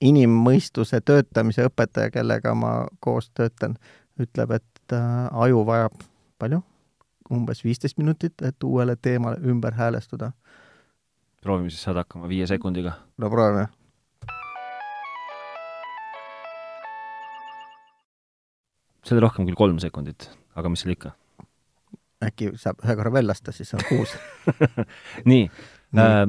[0.00, 2.72] inimmõistuse töötamise õpetaja, kellega ma
[3.04, 3.76] koos töötan,
[4.20, 6.04] ütleb, et äh, aju vajab
[6.40, 6.62] palju?
[7.30, 10.32] umbes viisteist minutit, et uuele teemale ümber häälestuda.
[11.42, 12.92] proovime siis saada hakkama viie sekundiga.
[13.18, 13.68] no proovime.
[19.04, 21.14] See oli rohkem küll kolm sekundit, aga mis seal ikka.
[22.24, 24.14] äkki saab ühe korra veel lasta, siis on kuus
[25.30, 25.44] nii,
[25.96, 26.24] nii., äh,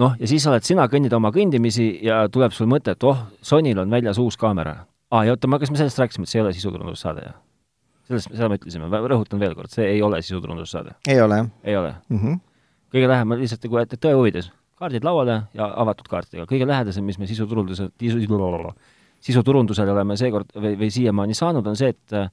[0.00, 3.80] noh, ja siis oled sina, kõnnid oma kõndimisi ja tuleb sul mõte, et oh, Sonyl
[3.82, 4.84] on väljas uus kaamera.
[5.10, 7.40] aa, ja oota, kas me sellest rääkisime, et see ei ole sisuturundussaade, jah?
[8.10, 10.96] sellest, seda me ütlesime, rõhutan veel kord, see ei ole sisuturundussaade.
[11.08, 11.44] ei ole?
[11.64, 12.18] ei ole mm.
[12.18, 12.40] -hmm.
[12.94, 17.18] kõige lähem, lihtsalt nagu, et tõe huvides, kaardid lauale ja avatud kaartidega, kõige lähedasem, mis
[17.18, 17.90] me sisuturunduse,
[19.20, 22.30] sisuturundusele oleme seekord või, või siiamaani saanud, on see, et äh,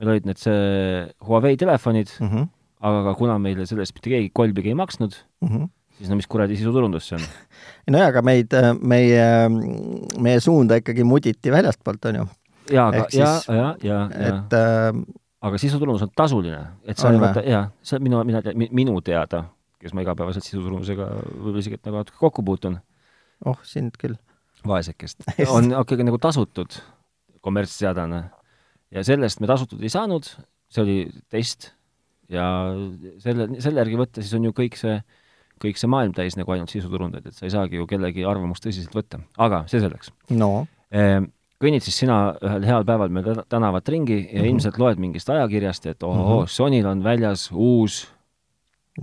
[0.00, 2.48] meil olid need see Huawei telefonid mm, -hmm.
[2.90, 6.56] aga kuna meile sellest mitte keegi kolbigi ei maksnud mm, -hmm siis no mis kuradi
[6.58, 7.22] sisuturundus see on?
[7.94, 9.28] nojah, aga meid, meie,
[10.22, 12.26] meie suunda ikkagi muditi väljastpoolt, on ju.
[12.74, 14.26] jaa, aga, ja, ja, ja, ja.
[14.28, 15.00] et äh,
[15.46, 19.46] aga sisuturundus on tasuline, et ei mõtle, jaa, see minu, mina, minu teada,
[19.82, 22.80] kes ma igapäevaselt sisuturundusega võib-olla isegi nagu natuke kokku puutun.
[23.44, 24.16] oh, sind küll.
[24.68, 25.26] Vaesekest.
[25.56, 26.78] on ikkagi nagu tasutud
[27.40, 28.24] kommertsseadene.
[28.90, 30.28] ja sellest me tasutud ei saanud,
[30.72, 30.98] see oli
[31.32, 31.72] test
[32.32, 32.46] ja
[33.22, 34.98] selle, selle järgi võtta, siis on ju kõik see
[35.62, 38.92] kõik see maailm täis nagu ainult sisuturundajaid, et sa ei saagi ju kellegi arvamust tõsiselt
[38.96, 39.22] võtta.
[39.40, 40.66] aga see selleks no..
[40.92, 41.30] Ehm,
[41.62, 44.50] kõnnid siis sina ühel heal päeval mööda tänavat ringi ja mm -hmm.
[44.50, 48.06] ilmselt loed mingist ajakirjast, et ohoo mm -hmm., Sonyl on väljas uus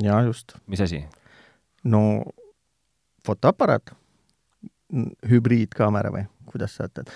[0.02, 0.56] jaa, just.
[0.68, 1.04] mis asi?
[1.84, 2.24] no
[3.26, 3.94] fotoaparaat,
[5.30, 7.10] hübriidkaamera või kuidas sa ütled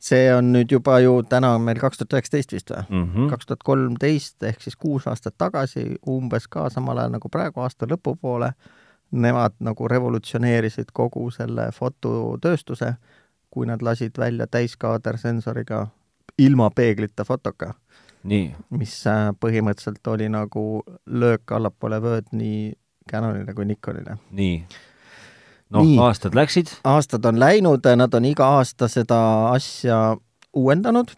[0.00, 2.82] see on nüüd juba ju, täna on meil kaks tuhat üheksateist vist või?
[2.88, 3.28] Mhm.
[3.32, 7.86] kaks tuhat kolmteist ehk siis kuus aastat tagasi, umbes ka samal ajal nagu praegu aasta
[7.90, 8.52] lõpupoole,
[9.10, 12.94] nemad nagu revolutsioneerisid kogu selle fototööstuse,
[13.50, 15.86] kui nad lasid välja täiskaadersensoriga
[16.38, 17.74] ilma peeglita fotoka.
[18.70, 22.74] mis äh, põhimõtteliselt oli nagu löök allapoole vööd nii
[23.10, 24.18] Canonile kui Nikonile.
[24.30, 24.66] nii
[25.74, 26.72] noh, aastad läksid?
[26.84, 29.20] aastad on läinud, nad on iga aasta seda
[29.52, 30.16] asja
[30.56, 31.12] uuendanud,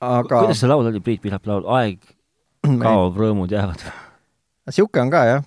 [0.00, 2.00] aga kuidas see laul oli, Priit Pihlap laul, aeg
[2.84, 3.82] kaob, rõõmud jäävad?
[4.66, 5.44] niisugune on ka, jah.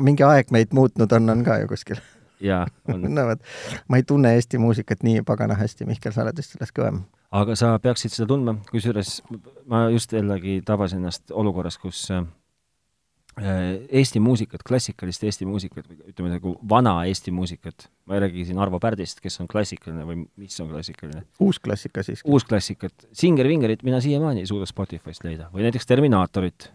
[0.00, 2.00] mingi aeg meid muutnud on, on ka ju kuskil.
[2.44, 3.44] jaa, on no vot,
[3.88, 7.04] ma ei tunne Eesti muusikat nii pagana hästi, Mihkel, sa oled vist sellest kõvem.
[7.36, 9.20] aga sa peaksid seda tundma, kusjuures
[9.70, 12.26] ma just jällegi tabasin ennast olukorras, kus Äh,
[13.36, 18.60] Eesti muusikat, klassikalist Eesti muusikat või ütleme nagu vana Eesti muusikat, ma ei räägi siin
[18.64, 21.26] Arvo Pärdist, kes on klassikaline või mis on klassikaline.
[21.44, 22.24] uus klassika siiski.
[22.32, 25.50] uus klassikat, Singer-Vingerit mina siiamaani ei suuda Spotify'st leida.
[25.52, 26.70] Või näiteks Terminaatorit.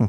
[0.00, 0.08] Hm..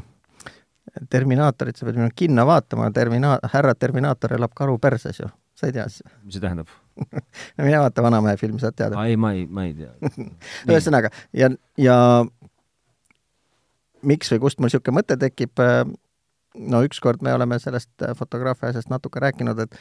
[1.12, 5.76] Terminaatorit sa pead minu kinno vaatama, Termina-, härra Terminaator elab karu perses ju, sa ei
[5.76, 6.08] tea siis?
[6.24, 6.72] mis see tähendab?
[7.58, 9.04] No mine vaata Vanamehe filmi, saad teada.
[9.04, 9.92] ei, ma ei, ma ei tea.
[10.72, 11.98] Ühesõnaga, ja, ja
[14.04, 15.84] miks või kust mul niisugune mõte tekib, äh,
[16.54, 19.78] no ükskord me oleme sellest äh, fotograafia asjast natuke rääkinud, et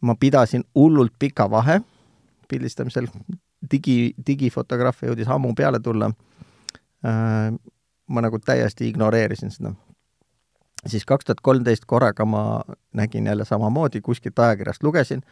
[0.00, 1.80] ma pidasin hullult pika vahe
[2.48, 3.08] pildistamisel,
[3.70, 6.12] digi, digifotograafia jõudis ammu peale tulla.
[7.06, 7.56] Äh,
[8.06, 9.72] ma nagu täiesti ignoreerisin seda,
[10.86, 12.62] siis kaks tuhat kolmteist korraga ma
[12.94, 15.22] nägin jälle samamoodi, kuskilt ajakirjast lugesin,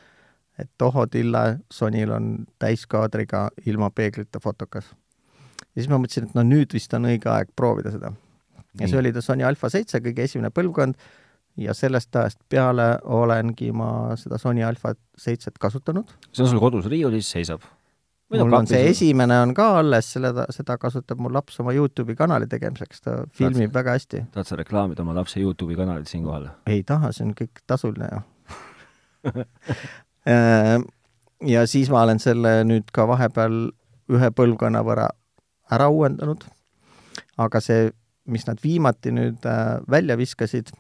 [0.59, 4.85] et Toho Tille Sonyl on täiskaadriga ilma peeglita fotokas.
[5.75, 8.13] Ja siis ma mõtlesin, et no nüüd vist on õige aeg proovida seda.
[8.81, 10.99] ja see oli ta Sony Alpha seitse, kõige esimene põlvkond,
[11.57, 16.11] ja sellest ajast peale olengi ma seda Sony Alpha seitset kasutanud.
[16.33, 17.63] see on sul kodus riiulis, seisab?
[18.35, 22.49] mul on see esimene on ka alles, selle, seda kasutab mu laps oma Youtube'i kanali
[22.51, 24.25] tegemiseks, ta filmib tahad, väga hästi.
[24.35, 26.49] tahad sa reklaamida oma lapse Youtube'i kanalit siinkohal?
[26.67, 28.23] ei taha, see on kõik tasuline ju
[30.35, 30.79] äh,
[31.55, 33.69] ja siis ma olen selle nüüd ka vahepeal
[34.13, 35.09] ühe põlvkonna võrra
[35.73, 36.45] ära uuendanud,
[37.41, 37.89] aga see,
[38.31, 40.73] mis nad viimati nüüd äh, välja viskasid,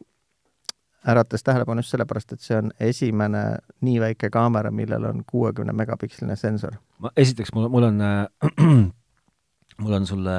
[1.08, 3.44] äratas tähelepanu just sellepärast, et see on esimene
[3.84, 6.78] nii väike kaamera, millel on kuuekümne megapiksline sensor.
[6.98, 8.54] ma, esiteks mul, mul on äh,,
[9.82, 10.38] mul on sulle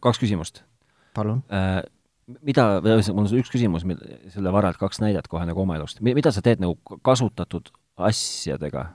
[0.00, 0.62] kaks küsimust.
[1.14, 1.82] palun äh,.
[2.40, 3.84] mida, või ühesõnaga, mul on üks küsimus,
[4.32, 6.00] selle varalt kaks näidet kohe nagu oma elust.
[6.00, 8.88] mida sa teed nagu kasutatud asjadega?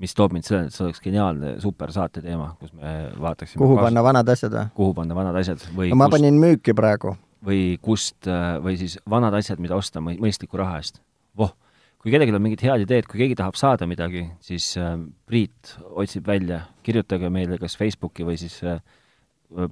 [0.00, 4.04] Mis toob mind selleni, et see oleks geniaalne supersaate teema, kus me vaataksime kuhu panna
[4.04, 4.68] vanad asjad või?
[4.78, 6.16] kuhu panna vanad asjad või no ma kust...
[6.16, 7.14] panin müüki praegu.
[7.44, 8.28] või kust,
[8.64, 11.02] või siis vanad asjad, mida osta mõistliku raha eest.
[11.36, 11.52] voh,
[12.00, 14.96] kui kellelgi on mingid head ideed, kui keegi tahab saada midagi, siis äh,
[15.28, 18.80] Priit otsib välja, kirjutage meile kas Facebooki või siis äh,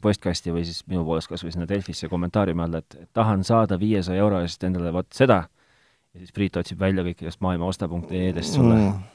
[0.03, 4.21] postkasti või siis minu poolest kas või sinna Delfisse kommentaariumi alla, et tahan saada viiesaja
[4.21, 5.47] euro eest endale vot seda,
[6.13, 8.75] ja siis Priit otsib välja kõikidest maailma osta.ee-dest sulle.
[8.75, 9.07] Mm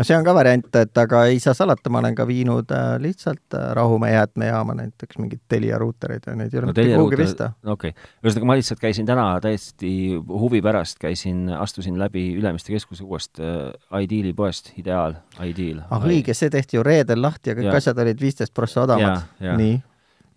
[0.00, 2.94] no see on ka variant, et aga ei saa salata, ma olen ka viinud äh,
[3.02, 7.20] lihtsalt äh, Rahumäe jäätmejaama näiteks mingeid Telia ruutereid ja neid ei ole no, mitte kuhugi
[7.20, 7.50] pista.
[7.64, 13.04] okei okay., ühesõnaga ma lihtsalt käisin täna täiesti huvi pärast, käisin, astusin läbi Ülemiste keskuse
[13.04, 15.84] uuest äh, Ideali poest, Ideaal, Ideal.
[15.92, 17.76] ah õige, see tehti ju reedel lahti ja kõik ja.
[17.82, 19.28] asjad olid viisteist prossa odavamad.
[19.60, 19.78] nii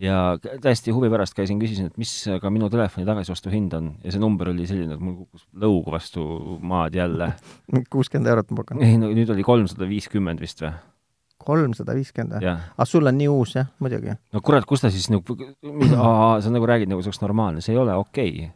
[0.04, 2.12] ja täiesti huvi pärast käisin, küsisin, et mis
[2.42, 5.92] ka minu telefoni tagasiostu hind on ja see number oli selline, et mul kukkus lõug
[5.94, 6.24] vastu
[6.64, 7.34] maad jälle.
[7.94, 8.84] kuuskümmend eurot ma pakun.
[8.84, 10.74] ei no nüüd oli kolmsada viiskümmend vist või?
[11.44, 12.56] kolmsada viiskümmend või?
[12.56, 14.18] ah, sul on nii uus jah, muidugi.
[14.34, 15.38] no kurat, kus ta siis nagu,
[16.44, 18.52] sa nagu räägid nagu see oleks normaalne, see ei ole okei okay.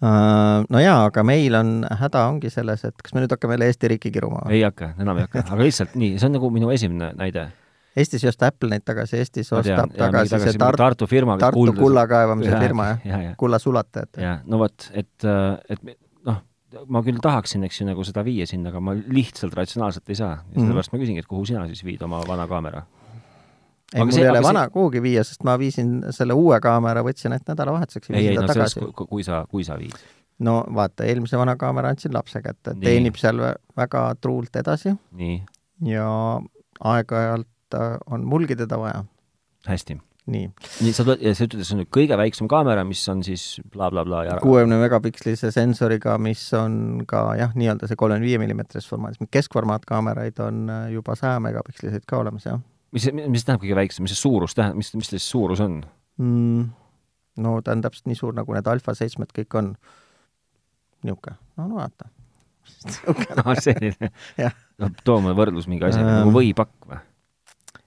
[0.00, 3.66] Uh, no jaa, aga meil on, häda ongi selles, et kas me nüüd hakkame jälle
[3.68, 4.46] Eesti riiki kiruma?
[4.48, 7.50] ei hakka, enam ei hakka, aga lihtsalt nii, see on nagu minu esimene näide
[7.96, 11.36] Eestis ei osta Apple neid tagasi, Eestis ostab ja, tagasi, tagasi see Tartu, Tartu firma,
[11.40, 11.80] Tartu kuldus.
[11.80, 13.32] kulla kaevamise ja, firma, jah ja, ja.
[13.38, 14.20] kulla sulatajad.
[14.22, 15.82] jah, no vot, et, et
[16.28, 16.38] noh,
[16.86, 20.38] ma küll tahaksin, eks ju, nagu seda viia sinna, aga ma lihtsalt ratsionaalselt ei saa.
[20.38, 20.62] ja mhm.
[20.62, 22.86] sellepärast mm ma küsingi, et kuhu sina siis viid oma vana kaamera?
[23.94, 24.74] ei, mul ei ole vana see...
[24.78, 28.54] kuhugi viia, sest ma viisin selle uue kaamera, võtsin ainult nädalavahetuseks ja viisin ta no,
[28.54, 28.86] tagasi.
[29.02, 29.98] kui sa, kui sa viid?
[30.46, 33.42] no vaata, eelmise vana kaamera andsin lapse kätte, teenib seal
[33.76, 34.94] väga truult edasi.
[35.90, 36.10] ja
[36.80, 39.04] aeg-ajalt et on mulgi teda vaja.
[39.66, 39.98] hästi.
[40.30, 40.50] nii.
[40.84, 43.22] nii, sa tuled, ja sa ütled, et see on nüüd kõige väiksem kaamera, mis on
[43.26, 48.28] siis blablabla bla, bla ja kuuekümne megapikslise sensoriga, mis on ka jah, nii-öelda see kolmekümne
[48.28, 52.60] viie millimeetrises formaadis, keskformaatkaameraid on äh, juba saja megapiksliseid ka olemas, jah.
[52.94, 55.80] mis, mis tähendab kõige väiksem, mis see suurus tähendab, mis, mis see suurus on
[56.20, 56.70] mm,?
[57.40, 59.74] no ta on täpselt nii suur, nagu need alfa seitsmed kõik on.
[61.06, 62.10] niisugune, no vaata
[63.38, 64.10] no selline
[64.80, 67.00] no too mulle võrdlus mingi um,, nagu võipakk või?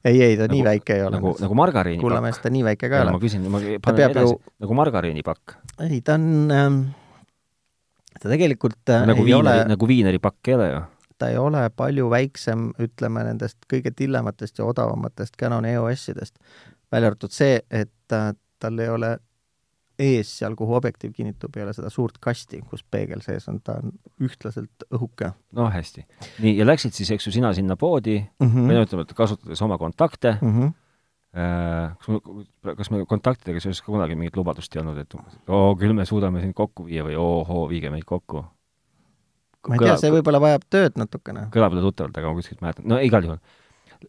[0.03, 1.17] Ei, ei ta nagu, nii väike ei ole.
[1.17, 2.07] nagu, nagu margariinipakk?
[2.07, 3.15] kulla mees, ta nii väike ka ei ole.
[3.15, 5.55] ma küsin, ma panen edasi ju..., nagu margariinipakk?
[5.87, 6.81] ei, ta on ähm,,
[8.19, 10.83] ta tegelikult äh, nagu viineri, nagu viineripakk ei ole ju?
[11.21, 16.35] ta ei ole palju väiksem, ütleme, nendest kõige tillematest ja odavamatest Canon EOS-idest,
[16.91, 19.17] välja arvatud see, et äh, tal ei ole
[19.99, 23.77] ees seal, kuhu objektiiv kinnitub, ei ole seda suurt kasti, kus peegel sees on, ta
[23.82, 25.34] on ühtlaselt õhuke.
[25.58, 26.06] no hästi.
[26.43, 28.69] nii, ja läksid siis, eks ju, sina sinna poodi mm, -hmm.
[28.69, 30.73] või no ütleme, et kasutades oma kontakte mm, -hmm.
[31.99, 35.13] kas me, kas me kontaktidega seoses ka kunagi mingit lubadust ei olnud, et
[35.47, 38.45] oo, küll me suudame sind kokku viia või ohoo, viige meid kokku?
[39.67, 41.47] ma ei tea, see võib-olla vajab tööd natukene.
[41.53, 43.39] kõlab tuttavalt, aga ma kuskilt mäletan, no igal juhul.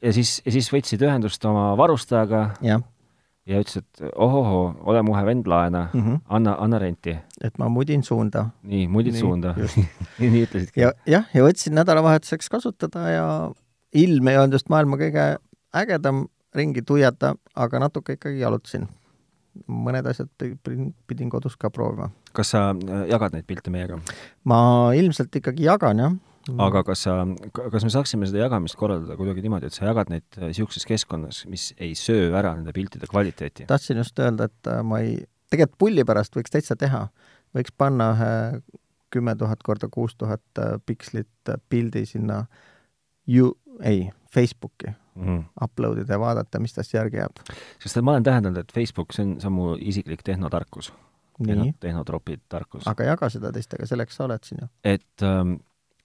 [0.01, 2.81] ja siis, ja siis võtsid ühendust oma varustajaga jah
[3.47, 6.21] ja ütles, et ohohoo, ole mu ühe vend laena mm, -hmm.
[6.29, 7.17] anna, anna renti.
[7.45, 8.49] et ma mudin suunda.
[8.63, 9.55] nii, mudid nii, suunda
[10.19, 10.81] nii, nii ütlesidki.
[10.81, 13.27] ja jah, ja võtsin nädalavahetuseks kasutada ja
[13.93, 15.27] ilm ei olnud just maailma kõige
[15.75, 18.89] ägedam ringi tuiata, aga natuke ikkagi jalutasin.
[19.71, 20.29] mõned asjad
[21.07, 22.11] pidin, kodus ka proovima.
[22.33, 24.01] kas sa äh, jagad neid pilte meiega?
[24.45, 26.17] ma ilmselt ikkagi jagan, jah.
[26.67, 27.17] Aga kas sa,
[27.53, 31.45] kas me saaksime seda jagamist korraldada kuidagi niimoodi, et sa jagad neid niisuguses äh, keskkonnas,
[31.51, 33.69] mis ei söö ära nende piltide kvaliteeti?
[33.71, 35.17] tahtsin just öelda, et äh, ma ei,
[35.53, 37.07] tegelikult pulli pärast võiks täitsa teha.
[37.57, 38.35] võiks panna ühe
[39.15, 42.45] kümme tuhat korda kuus tuhat äh, pikslit pildi sinna
[43.31, 45.45] ju-, ei, Facebooki mm -hmm.
[45.65, 47.41] upload ida ja vaadata, mis tast järgi jääb.
[47.79, 50.93] sest ma olen täheldanud, et Facebook, see on, see on mu isiklik tehnotarkus
[51.39, 52.87] nii, tehnotropi tarkus.
[52.89, 54.69] aga jaga seda teistega, selleks sa oled siin ju.
[54.85, 55.55] et ähm,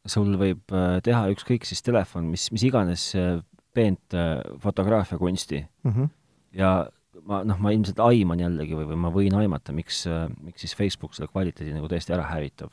[0.08, 3.40] sul võib äh, teha ükskõik siis telefon, mis, mis iganes äh,
[3.76, 5.64] peent äh, fotograafiakunsti
[6.58, 6.72] ja
[7.30, 10.06] ma noh, ma ilmselt aiman jällegi või, või ma võin aimata, miks,
[10.40, 12.72] miks siis Facebook selle kvaliteedi nagu täiesti ära hävitab.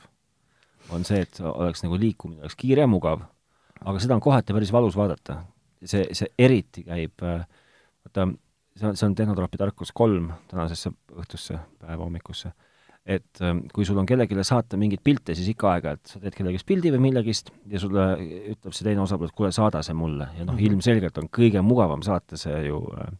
[0.95, 3.25] on see, et oleks nagu liikumine oleks kiire ja mugav,
[3.83, 5.43] aga seda on kohati päris valus vaadata.
[5.83, 8.29] see, see eriti käib, vaata,
[8.77, 12.53] see on, see on Tehnotropi tarkus kolm tänasesse õhtusse, päeva hommikusse,
[13.07, 16.65] et ähm, kui sul on kellelegi saata mingeid pilte, siis ikka aeg-ajalt sa teed kellegist
[16.67, 18.07] pildi või millegist ja sulle
[18.51, 20.65] ütleb see teine osapool, et kuule, saada see mulle ja noh, Mhm.
[20.65, 23.13] ilmselgelt on kõige mugavam saata see ju äh,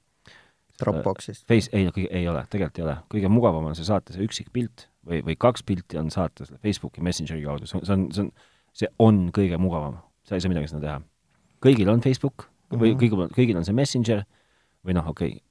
[0.78, 1.48] Dropboxist.
[1.48, 2.98] Face, ei, ei ole, tegelikult ei ole.
[3.10, 6.60] kõige mugavam on see saata see üksik pilt või, või kaks pilti on saata selle
[6.62, 8.32] Facebooki Messengeri kaudu, see on, see on, see on,
[8.74, 9.98] see on kõige mugavam.
[10.28, 11.02] sa ei saa midagi sinna teha.
[11.64, 13.00] kõigil on Facebook või Mhm.
[13.00, 14.26] kõigil, kõigil on see Messenger
[14.86, 15.42] või noh, okei okay,,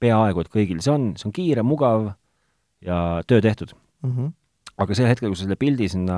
[0.00, 2.10] peaaegu et kõigil see on, see on kiire, mugav
[2.86, 3.74] ja töö tehtud.
[4.06, 4.34] Mhm.
[4.76, 6.16] aga sel hetkel, kui sa selle pildi sinna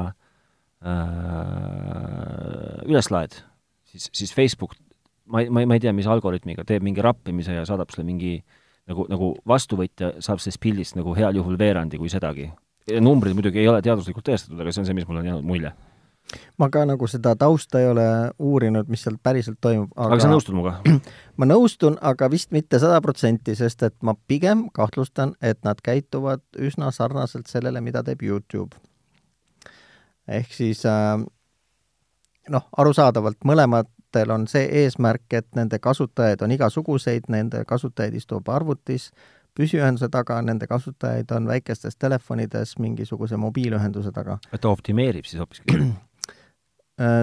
[0.82, 0.88] äh,
[2.90, 3.36] üles laed,
[3.86, 4.74] siis, siis Facebook,
[5.30, 8.06] ma ei, ma ei, ma ei tea, mis algoritmiga, teeb mingi rappimise ja saadab sulle
[8.08, 8.40] mingi
[8.88, 12.48] nagu, nagu vastuvõtja saab sellest pildist nagu heal juhul veerandi, kui sedagi.
[13.04, 15.72] numbrid muidugi ei ole teaduslikult tõestatud, aga see on see, mis mulle on jäänud mulje.
[16.58, 18.06] Ma ka nagu seda tausta ei ole
[18.38, 20.76] uurinud, mis seal päriselt toimub, aga, aga sa nõustud minuga?
[21.38, 26.44] ma nõustun, aga vist mitte sada protsenti, sest et ma pigem kahtlustan, et nad käituvad
[26.58, 28.76] üsna sarnaselt sellele, mida teeb Youtube.
[30.28, 31.16] ehk siis äh,
[32.52, 39.10] noh, arusaadavalt mõlematel on see eesmärk, et nende kasutajaid on igasuguseid, nende kasutajaid istub arvutis,
[39.58, 44.38] püsiühenduse taga, nende kasutajaid on väikestes telefonides mingisuguse mobiilühenduse taga.
[44.52, 45.78] et ta optimeerib siis hoopiski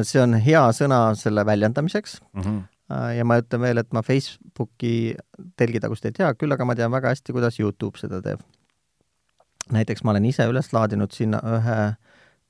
[0.08, 2.42] see on hea sõna selle väljendamiseks mm?
[2.42, 2.64] -hmm.
[2.92, 5.16] Äh, ja ma ütlen veel, et ma Facebooki
[5.58, 8.44] telgitagust ei tea, küll aga ma tean väga hästi, kuidas Youtube seda teeb.
[9.74, 11.78] näiteks ma olen ise üles laadinud sinna ühe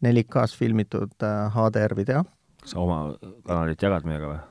[0.04, 2.26] 4K-s filmitud äh, HDR video,
[2.60, 3.00] kas sa oma
[3.48, 4.42] kanalit jagad meiega või?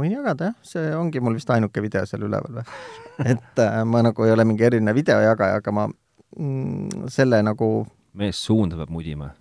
[0.00, 2.66] võin jagada jah, see ongi mul vist ainuke video seal üleval või.
[3.32, 7.70] et äh, ma nagu ei ole mingi eriline videojagaja, aga ma mm, selle nagu
[8.12, 9.32] mees suunda peab mudima.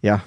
[0.00, 0.24] jah,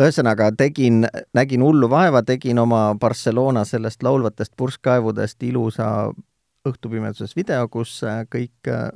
[0.00, 5.88] ühesõnaga tegin, nägin hullu vaeva, tegin oma Barcelona sellest laulvatest purskkaevudest ilusa
[6.68, 8.88] õhtupimeduses video, kus äh, kõik äh,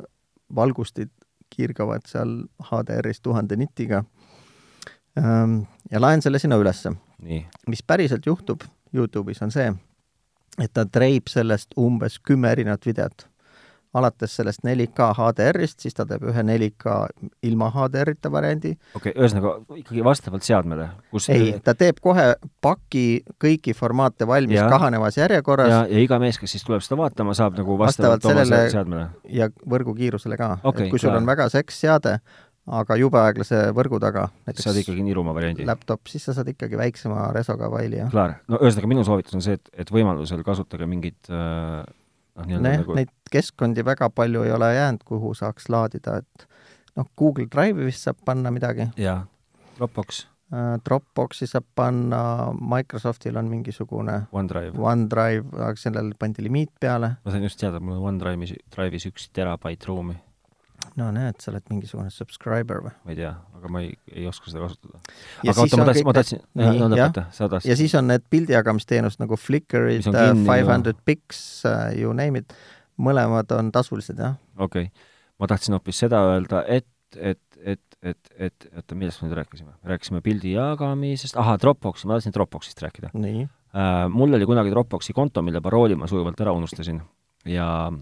[0.54, 1.12] valgustid
[1.52, 4.04] kiirgavad seal HDR-is tuhande nitiga.
[5.90, 6.92] ja laen selle sinna ülesse.
[7.66, 8.62] mis päriselt juhtub
[8.94, 9.72] Youtube'is, on see,
[10.62, 13.26] et ta treib sellest umbes kümme erinevat videot.
[13.96, 16.96] Alates sellest 4K HDR-ist, siis ta teeb ühe 4K
[17.48, 22.26] ilma HDR-ita variandi okei okay,, ühesõnaga ikkagi vastavalt seadmele, kus ei, ta teeb kohe
[22.64, 23.06] paki
[23.40, 24.68] kõiki formaate valmis Jaa.
[24.72, 28.20] kahanevas järjekorras ja, ja, ja iga mees, kes siis tuleb seda vaatama, saab nagu vastavalt,
[28.24, 29.08] Vastavalt sellele- seadmele.
[29.32, 32.18] ja võrgukiirusele ka Okei, et kui sul on väga seks seade,
[32.68, 35.64] aga jube aeglase võrgu taga, saad ikkagi niruma variandi.
[35.68, 38.36] laptop, siis sa saad ikkagi väiksema resoga faili ja klaar.
[38.48, 41.86] no ühesõnaga, minu soovitus on see, et, et võimalusel kasutage mingit äh,
[42.38, 46.48] noh, nii-öelda nagu neid keskkondi väga palju ei ole jäänud, kuhu saaks laadida, et
[46.96, 49.20] noh, Google Drive'i vist saab panna midagi, jaa,
[49.78, 50.24] Dropbox,
[50.84, 52.20] Dropboxi saab panna,
[52.56, 54.78] Microsoftil on mingisugune OneDrive.
[54.80, 57.16] OneDrive, aga sellele pandi limiit peale.
[57.24, 60.16] ma sain just teada, mul on OneDrive'is, Drive'is üks terabait ruumi,
[60.98, 62.92] no näed, sa oled mingisugune subscriber või?
[63.06, 65.00] ma ei tea, aga ma ei, ei oska seda kasutada.
[65.44, 68.08] Aga oota, ma on tahtsin, ma tahtsin, Nii, no lõpeta, sa tahtsid ja siis on
[68.10, 70.66] need pildijagamisteenused nagu kinni Five.
[70.68, 71.42] Hundred Pics,
[71.96, 72.56] you name it,
[73.00, 74.38] mõlemad on tasulised jah.
[74.58, 79.30] okei okay., ma tahtsin hoopis seda öelda, et, et, et, et, et, oota, millest me
[79.30, 79.76] nüüd rääkisime?
[79.94, 84.04] rääkisime pildi jagamisest, ahah, Dropboxi, ma tahtsin Dropboxist rääkida äh,.
[84.10, 87.02] mul oli kunagi Dropboxi konto, mille parooli ma sujuvalt ära unustasin
[87.46, 87.98] ja äh,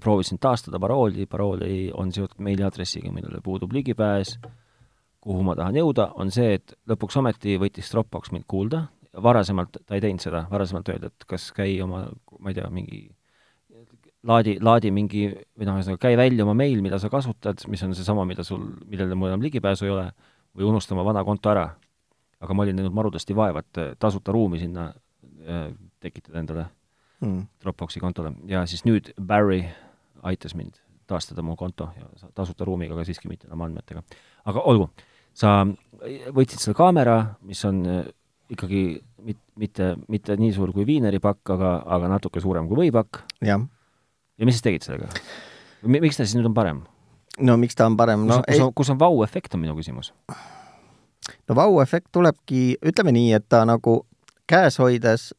[0.00, 4.36] proovisin taastada parooli, parool ei, on seotud meiliaadressiga, millele puudub ligipääs,
[5.20, 8.86] kuhu ma tahan jõuda, on see, et lõpuks ometi võttis Dropbox mind kuulda,
[9.22, 12.06] varasemalt ta ei teinud seda, varasemalt öeldi, et kas käi oma,
[12.38, 13.02] ma ei tea, mingi
[14.26, 17.94] laadi, laadi mingi või noh, ühesõnaga käi välja oma meil, mida sa kasutad, mis on
[17.96, 20.06] seesama, mida sul, millele mul enam ligipääsu ei ole,
[20.56, 21.68] või unusta oma vana konto ära.
[22.40, 24.90] aga ma olin näinud marudasti vaeva, et äh, tasuta ruumi sinna
[25.48, 26.66] äh, tekitada endale
[27.20, 27.46] mm.
[27.62, 29.62] Dropboxi kontole ja siis nüüd Barry
[30.26, 34.02] aitas mind taastada mu konto ja sa- tasuta ruumiga, aga siiski mitte enam andmetega.
[34.44, 34.88] aga olgu,
[35.34, 35.60] sa
[36.34, 38.08] võtsid selle kaamera, mis on äh,
[38.50, 38.82] ikkagi
[39.26, 43.22] mit, mitte, mitte nii suur kui viineripakk, aga, aga natuke suurem kui võipakk
[44.38, 45.08] ja mis siis tegid sellega?
[45.86, 46.82] miks ta siis nüüd on parem?
[47.40, 49.62] no miks ta on parem, kus no on, kus ei, on, kus on vau-efekt, on
[49.62, 50.12] minu küsimus.
[51.48, 54.00] no vau-efekt tulebki, ütleme nii, et ta nagu
[54.46, 55.32] käes hoides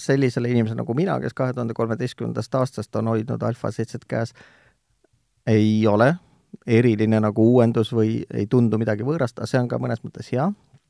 [0.00, 4.34] sellisele inimesele nagu mina, kes kahe tuhande kolmeteistkümnendast aastast on hoidnud Alfa seitset käes,
[5.46, 6.14] ei ole
[6.66, 10.48] eriline nagu uuendus või ei tundu midagi võõrast, aga see on ka mõnes mõttes hea,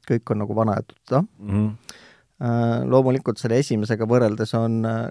[0.09, 1.51] kõik on nagu vana ja tuttav mm.
[1.51, 1.99] -hmm.
[2.89, 5.11] Loomulikult selle esimesega võrreldes on äh,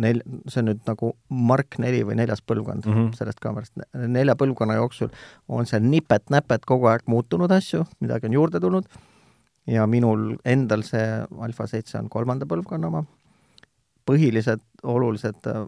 [0.00, 3.10] nel-, see on nüüd nagu Mark neli või neljas põlvkond mm -hmm.
[3.18, 3.72] sellest kaamerast.
[3.94, 5.10] nelja põlvkonna jooksul
[5.48, 8.88] on seal nipet-näpet kogu aeg muutunud asju, midagi on juurde tulnud
[9.66, 11.04] ja minul endal see
[11.40, 13.04] Alfa seitse on kolmanda põlvkonna oma.
[14.06, 15.64] Põhilised olulised äh,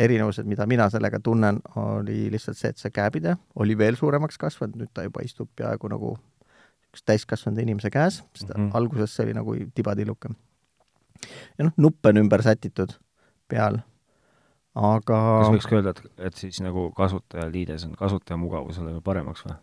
[0.00, 4.78] erinevused, mida mina sellega tunnen, oli lihtsalt see, et see käepide oli veel suuremaks kasvanud,
[4.80, 6.14] nüüd ta juba istub peaaegu nagu
[6.90, 8.70] üks täiskasvanud inimese käes, sest mm -hmm.
[8.74, 10.28] alguses see oli nagu tibatilluke.
[11.58, 12.96] ja noh, nupp on ümber sätitud
[13.48, 13.78] peal,
[14.74, 19.54] aga kas võiks ka öelda, et, et siis nagu kasutajaliides on kasutaja mugavusele paremaks või?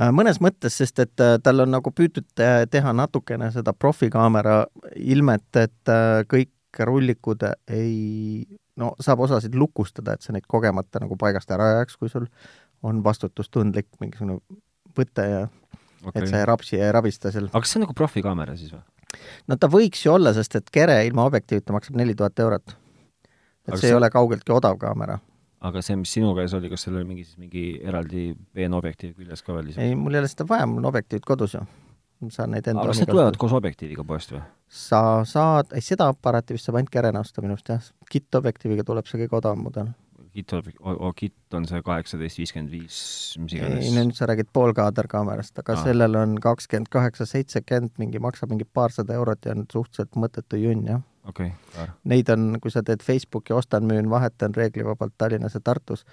[0.00, 2.26] Äh, mõnes mõttes, sest et äh, tal on nagu püütud
[2.70, 4.66] teha natukene seda profikaamera
[4.96, 5.94] ilmet, et
[6.28, 6.50] kõik
[6.86, 7.42] rullikud
[7.74, 8.46] ei
[8.78, 12.28] no saab osasid lukustada, et sa neid kogemata nagu paigast ära ajaks, kui sul
[12.86, 14.38] on vastutustundlik mingisugune
[14.98, 15.40] võte ja
[16.04, 16.22] okay.
[16.22, 17.50] et sa ei rapsi ja ei rabista seal.
[17.50, 18.84] aga kas see on nagu profikaamera siis või?
[19.50, 22.76] no ta võiks ju olla, sest et kere ilma objektiivita maksab neli tuhat eurot.
[23.66, 25.18] et aga see ei ole kaugeltki odav kaamera.
[25.70, 29.42] aga see, mis sinu käes oli, kas seal oli mingi siis mingi eraldi peenobjektiiv küljes
[29.42, 29.74] ka veel?
[29.76, 31.66] ei, mul ei ole seda vaja, mul on objektiivid kodus ju
[32.34, 34.42] saan neid enda aga kas need tulevad koos objektiiviga poest või?
[34.68, 39.08] sa saad, ei seda aparaati vist saab ainult kerena osta minu arust jah, kitt-objektiiviga tuleb
[39.08, 39.92] see kõige odavam mudel.
[40.34, 40.54] kitt,
[41.16, 42.98] kitt on see kaheksateist, viiskümmend viis,
[43.40, 43.86] mis iganes?
[43.86, 45.84] ei, nüüd sa räägid poolkaaderkaamerast, aga ah.
[45.88, 50.84] sellel on kakskümmend kaheksa, seitsekümmend, mingi maksab mingi paarsada eurot ja on suhteliselt mõttetu junn,
[50.90, 51.04] jah.
[51.30, 56.04] okei okay,, Neid on, kui sa teed Facebooki ostan-müün, vahetan reeglivabalt Tallinnas ja Tartus,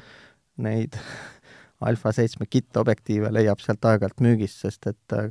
[0.55, 0.95] neid
[1.85, 5.27] Alfa seitsme kitt-objektiive leiab sealt aeg-ajalt müügist, sest et äh,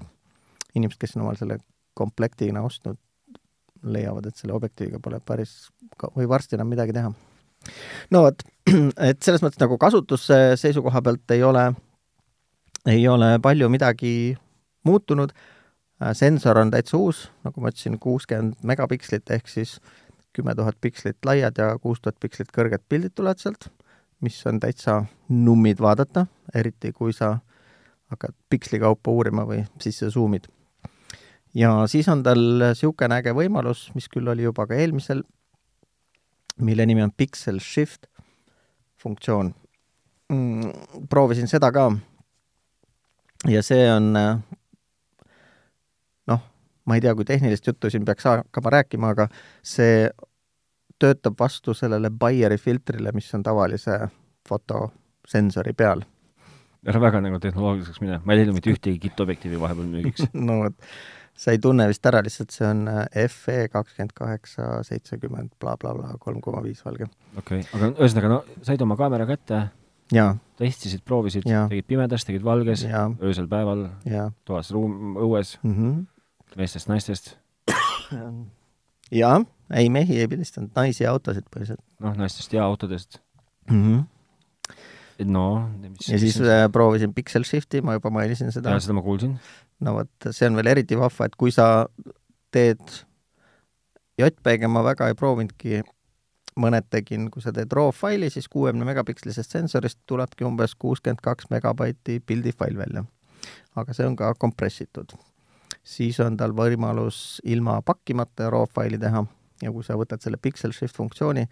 [0.74, 1.58] inimesed, kes on omal selle
[1.94, 2.98] komplektina ostnud,
[3.84, 5.68] leiavad, et selle objektiiviga pole päris
[6.16, 7.12] või varsti enam midagi teha.
[8.10, 8.44] no vot,
[9.10, 11.66] et selles mõttes nagu kasutuse seisukoha pealt ei ole,
[12.88, 14.14] ei ole palju midagi
[14.84, 15.32] muutunud,
[16.12, 19.78] sensor on täitsa uus, nagu ma ütlesin, kuuskümmend megapikslit ehk siis
[20.34, 23.68] kümme tuhat pikslit laiad ja kuus tuhat pikslit kõrged pildid tulevad sealt,
[24.24, 27.36] mis on täitsa nummid vaadata, eriti kui sa
[28.10, 30.48] hakkad piksli kaupa uurima või sisse suumid
[31.54, 35.22] ja siis on tal niisugune äge võimalus, mis küll oli juba ka eelmisel,
[36.60, 38.06] mille nimi on Pixel Shift
[39.00, 39.54] funktsioon.
[40.32, 40.70] Mm,.
[41.10, 41.90] proovisin seda ka.
[43.48, 44.12] Ja see on
[46.30, 46.44] noh,
[46.88, 49.28] ma ei tea, kui tehnilist juttu siin peaks hakkama rääkima, aga
[49.60, 50.08] see
[51.02, 53.98] töötab vastu sellele Bayeri filtrile, mis on tavalise
[54.48, 56.04] fotosensori peal.
[56.84, 60.26] Ära väga nagu tehnoloogiliseks mine, ma ei leidnud mitte ühtegi kittobjektiivi vahepeal müügiks.
[60.48, 60.76] No vot,
[61.34, 66.40] sa ei tunne vist ära, lihtsalt see on äh, FE kakskümmend kaheksa, seitsekümmend blablabla, kolm
[66.44, 67.08] koma viis valge.
[67.36, 69.64] okei okay., aga ühesõnaga, no said oma kaamera kätte,
[70.60, 72.86] testisid, proovisid, tegid pimedas, tegid valges,
[73.24, 73.88] öösel päeval,
[74.46, 76.56] toas, ruum, õues mm, -hmm.
[76.60, 77.34] meestest-naistest
[79.22, 79.36] jaa,
[79.74, 81.82] ei mehi ei pildistanud, naisi ja autosid põhiliselt.
[82.04, 83.20] noh, naistest ja autodest
[83.70, 83.80] mm.
[83.80, 84.02] -hmm
[85.24, 86.48] no mis ja siis mis...
[86.48, 88.74] Äh, proovisin Pixel Shifti, ma juba mainisin seda.
[88.74, 89.36] jaa, seda ma kuulsin
[89.80, 91.86] no vot, see on veel eriti vahva, et kui sa
[92.54, 92.80] teed
[94.20, 95.82] JPG ma väga ei proovinudki,
[96.60, 101.50] mõned tegin, kui sa teed RAW faili, siis kuuekümne megapikslisest sensorist tulebki umbes kuuskümmend kaks
[101.50, 103.04] megabaiti pildifail välja.
[103.76, 105.12] aga see on ka kompressitud.
[105.82, 109.26] siis on tal võimalus ilma pakkimata RAW faili teha
[109.62, 111.46] ja kui sa võtad selle Pixel Shift funktsiooni,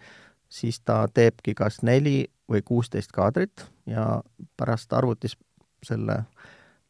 [0.49, 4.21] siis ta teebki kas neli või kuusteist kaadrit ja
[4.57, 5.35] pärast arvutis
[5.83, 6.27] selle äh,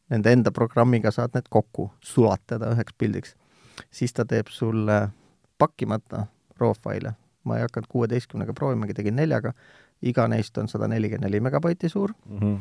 [0.09, 3.35] nende enda programmiga saad need kokku sulatada üheks pildiks.
[3.91, 5.09] siis ta teeb sulle
[5.57, 6.25] pakkimata
[6.59, 7.13] RAW faile.
[7.43, 9.51] ma ei hakanud kuueteistkümnega proovimagi, tegin neljaga,
[10.01, 12.59] iga neist on sada nelikümmend neli megabaiti suur mm, -hmm.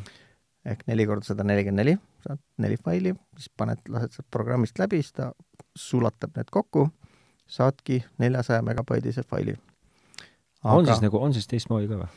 [0.65, 5.03] ehk neli korda sada nelikümmend neli, saad neli faili, siis paned, lased sealt programmist läbi,
[5.03, 5.33] siis ta
[5.77, 6.89] sulatab need kokku,
[7.47, 9.57] saadki neljasaja megabaidise faili.
[10.63, 10.79] Aga...
[10.79, 12.11] on siis nagu, on siis teistmoodi ka või?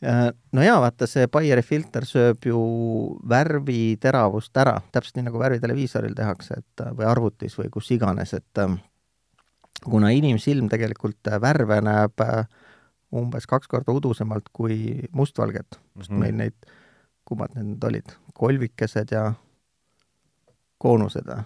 [0.00, 2.60] Äh, no jaa, vaata see Bayeri filter sööb ju
[3.28, 8.78] värviteravust ära, täpselt nii, nagu värviteleviisoril tehakse, et või arvutis või kus iganes, et ähm,
[9.84, 12.48] kuna inimsilm tegelikult värve näeb äh,
[13.12, 16.20] umbes kaks korda udusemalt kui mustvalget, sest mm -hmm.
[16.24, 16.72] meil neid,
[17.28, 19.32] kummad need nüüd olid, kolvikesed ja
[20.78, 21.44] koonused või?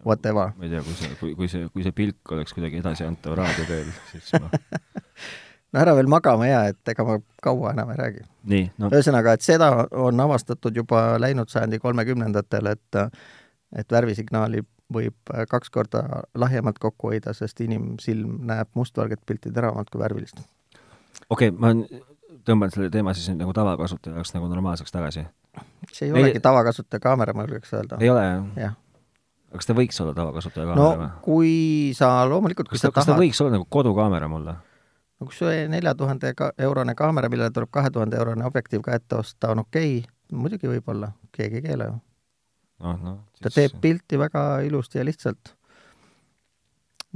[0.00, 0.54] Whatever.
[0.56, 3.92] ma ei tea, kui see, kui, kui see, kui see pilk oleks kuidagi edasiantav raadioteel,
[4.12, 4.48] siis ma
[5.72, 8.26] no ära veel magama jää, et ega ma kaua enam ei räägi.
[8.78, 8.90] No.
[8.90, 13.00] ühesõnaga, et seda on avastatud juba läinud sajandi kolmekümnendatel, et
[13.78, 16.02] et värvisignaali võib kaks korda
[16.34, 20.42] lahjemalt kokku hoida, sest inimsilm näeb mustvalget pilti teravamalt kui värvilist.
[21.30, 21.74] okei okay,, ma
[22.46, 25.26] tõmban selle teema siis nüüd nagu tavakasutaja jaoks nagu normaalseks tagasi.
[25.92, 28.00] see ei, ei olegi tavakasutaja kaamera, ma julgeks öelda.
[28.00, 28.24] ei ole
[28.56, 28.74] jah?
[29.50, 31.12] aga kas ta võiks olla tavakasutaja kaamera või no,?
[31.22, 31.54] kui
[31.98, 34.56] sa loomulikult, kas ta, kas ta võiks olla nagu kodukaamera mulle?
[35.20, 39.20] No kui see nelja tuhande eurone kaamera, millele tuleb kahe tuhande eurone objektiiv ka ette
[39.20, 41.96] osta, on okei okay., muidugi võib olla, keegi ei keela ju.
[42.86, 43.44] noh, noh siis...
[43.46, 45.54] ta teeb pilti väga ilusti ja lihtsalt.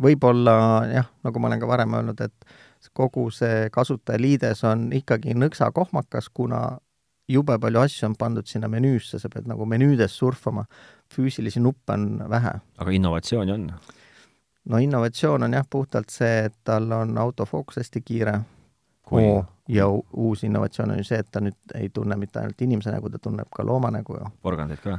[0.05, 0.55] võib-olla
[0.91, 6.29] jah, nagu ma olen ka varem öelnud, et kogu see kasutajaliides on ikkagi nõksa kohmakas,
[6.29, 6.79] kuna
[7.31, 10.67] jube palju asju on pandud sinna menüüsse, sa pead nagu menüüdes surfama,
[11.15, 12.59] füüsilisi nuppe on vähe.
[12.79, 13.71] aga innovatsiooni on?
[14.69, 18.39] No innovatsioon on jah, puhtalt see, et tal on autofookus hästi kiire.
[19.69, 23.11] Ja uus innovatsioon on ju see, et ta nüüd ei tunne mitte ainult inimese nägu,
[23.13, 24.31] ta tunneb ka looma nägu ju.
[24.43, 24.99] porgandeid ka?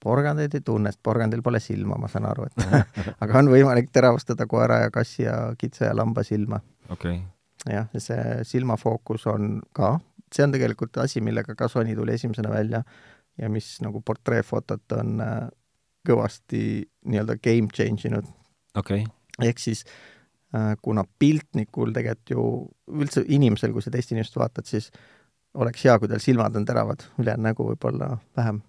[0.00, 2.86] porgandeid ei tunne, sest porgandil pole silma, ma saan aru, et
[3.22, 6.60] aga on võimalik teravustada koera ja kassi ja kitse ja lamba silma.
[6.88, 7.74] okei okay..
[7.74, 9.96] jah, ja see silmafookus on ka,
[10.32, 12.82] see on tegelikult asi, millega ka Sony tuli esimesena välja
[13.38, 15.48] ja mis nagu portreefotot on äh,
[16.08, 16.62] kõvasti
[17.04, 18.28] nii-öelda game change inud.
[18.78, 19.04] Okay..
[19.42, 19.84] ehk siis
[20.54, 22.44] äh, kuna piltnikul tegelikult ju,
[23.00, 24.90] üldse inimesel, kui sa teist inimest vaatad, siis
[25.54, 28.62] oleks hea, kui tal silmad on teravad, ülejäänud nägu võib-olla vähem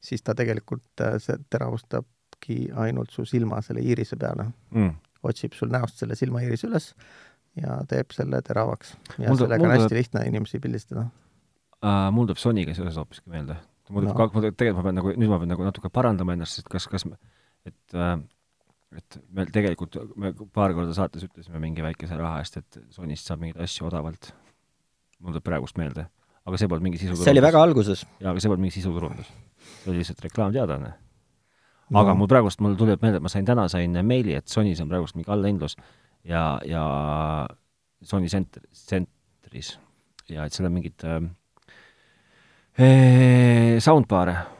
[0.00, 4.94] siis ta tegelikult, äh, see teravustabki ainult su silma selle iirise peale mm..
[5.26, 6.90] otsib sul näost selle silmaiirise üles
[7.60, 8.94] ja teeb selle teravaks.
[9.18, 12.08] ja mul sellega on hästi lihtne inimesi pildistada uh,.
[12.14, 13.58] mul tuleb Sonyga seoses hoopiski meelde.
[13.90, 14.28] mul tuleb no.
[14.28, 17.06] ka, tegelikult ma pean nagu, nüüd ma pean nagu natuke parandama ennast, et kas, kas,
[17.68, 18.16] et uh,
[18.96, 23.42] et me tegelikult, me paar korda saates ütlesime mingi väikese raha eest, et Sonyst saab
[23.44, 24.32] mingeid asju odavalt.
[25.20, 26.06] mul tuleb praegust meelde.
[26.46, 27.24] aga see polnud mingi sisuturundus.
[27.24, 28.06] see oli väga alguses.
[28.18, 29.30] jaa, aga see polnud mingi sisuturundus
[29.60, 30.92] see oli lihtsalt reklaamteadaanne.
[31.90, 32.18] aga no.
[32.22, 35.14] mul praegust, mul tuleb meelde, et ma sain, täna sain meili, et Sonys on praegust
[35.18, 35.76] mingi allahindlus
[36.24, 36.84] ja, ja
[38.02, 39.78] Sony Center, Centris
[40.30, 41.20] ja et seal on mingid äh,
[43.82, 44.59] soundbar'e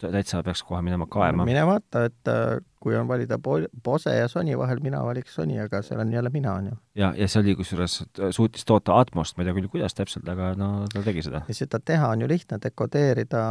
[0.00, 1.44] täitsa peaks kohe minema kaema.
[1.48, 5.82] mine vaata, et äh, kui on valida Bose ja Sony vahel, mina valiks Sony, aga
[5.82, 6.76] seal on jälle mina, on ju.
[6.94, 7.98] ja, ja see oli kusjuures,
[8.36, 11.42] suutis toota Atmost, ma ei tea küll, kuidas täpselt, aga no ta tegi seda.
[11.48, 13.42] ja seda teha on ju lihtne, dekodeerida,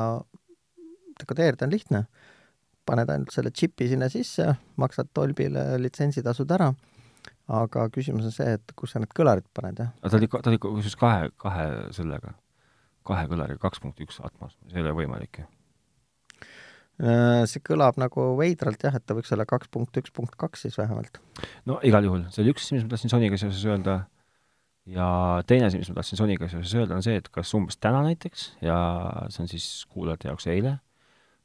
[1.22, 2.06] dekodeerida on lihtne.
[2.86, 6.70] paned ainult selle džipi sinna sisse, maksad Dolbyle litsentsitasud ära,
[7.50, 9.94] aga küsimus on see, et kus sa need kõlarid paned, jah.
[10.02, 11.68] aga ta oli, ta oli kusjuures kahe, kahe
[11.98, 12.38] sellega,
[13.06, 15.55] kahe kõlariga, kaks punkt üks Atmos, see ei ole võimalik ju Äh,
[16.96, 20.78] see kõlab nagu veidralt jah, et ta võiks olla kaks punkt üks punkt kaks siis
[20.80, 21.20] vähemalt.
[21.68, 23.98] no igal juhul, see oli üks asi, mis ma tahtsin Sonyga seoses öelda,
[24.88, 25.10] ja
[25.50, 28.48] teine asi, mis ma tahtsin Sonyga seoses öelda, on see, et kas umbes täna näiteks,
[28.64, 28.78] ja
[29.28, 30.78] see on siis kuulajate jaoks eile,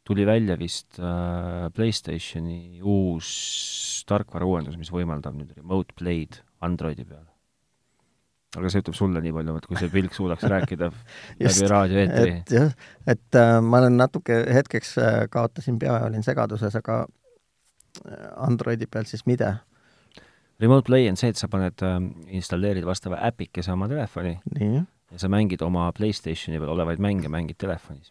[0.07, 3.35] tuli välja vist äh, PlayStationi uus
[4.11, 7.27] tarkvarauuendus, mis võimaldab nüüd remote play'd Androidi peal
[8.59, 12.37] aga see ütleb sulle nii palju, et kui see pilk suudaks rääkida läbi raadioeetri.
[12.41, 12.71] et jah,
[13.07, 18.91] et äh, ma olen natuke hetkeks äh, kaotasin pea ja olin segaduses, aga äh, Androidi
[18.91, 19.57] peal siis mida?
[20.61, 22.01] Remote Play on see, et sa paned äh,,
[22.37, 24.83] installeerid vastava äpikese oma telefoni nii.
[25.15, 28.11] ja sa mängid oma PlayStationi peal olevaid mänge, mängid telefonis.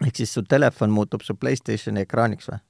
[0.00, 2.62] ehk siis su telefon muutub su PlayStationi ekraaniks või?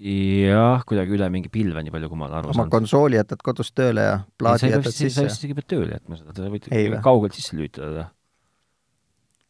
[0.00, 2.64] Jah, kuidagi üle mingi pilve, nii palju kui ma olen aru saanud.
[2.64, 5.14] oma konsooli jätad kodus tööle ja plaadi jätad sisse?
[5.20, 8.08] sa vist isegi pead tööle jätma seda, sa võid Ei, kaugelt sisse lülitada.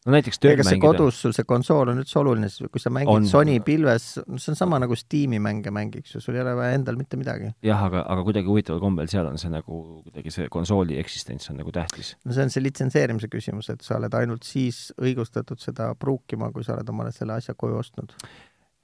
[0.05, 0.83] no näiteks tööl mängida.
[0.85, 3.25] kodus sul see konsool on üldse oluline, sest kui sa mängid on.
[3.29, 6.99] Sony pilves, see on sama nagu Steam'i mänge mängiks ju, sul ei ole vaja endal
[7.01, 7.51] mitte midagi.
[7.65, 11.63] jah, aga, aga kuidagi huvitaval kombel seal on see nagu, kuidagi see konsooli eksistents on
[11.63, 12.15] nagu tähtis.
[12.23, 16.63] no see on see litsenseerimise küsimus, et sa oled ainult siis õigustatud seda pruukima, kui
[16.67, 18.13] sa oled omale selle asja koju ostnud.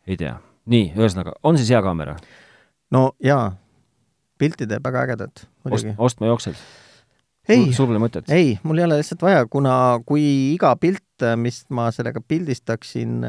[0.10, 0.40] ei tea
[0.70, 2.18] nii, ühesõnaga, on siis hea kaamera?
[2.94, 3.52] no jaa,
[4.42, 6.04] pilti teeb väga ägedat, muidugi Ost,.
[6.10, 6.60] ostma jooksed?
[7.50, 8.30] ei, sul pole mõtet?
[8.34, 9.74] ei, mul ei ole lihtsalt vaja, kuna
[10.06, 13.22] kui iga pilt, mis ma sellega pildistaksin,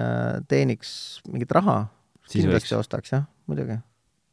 [0.48, 1.86] teeniks mingit raha,
[2.32, 3.80] kindlasti ostaks, jah, muidugi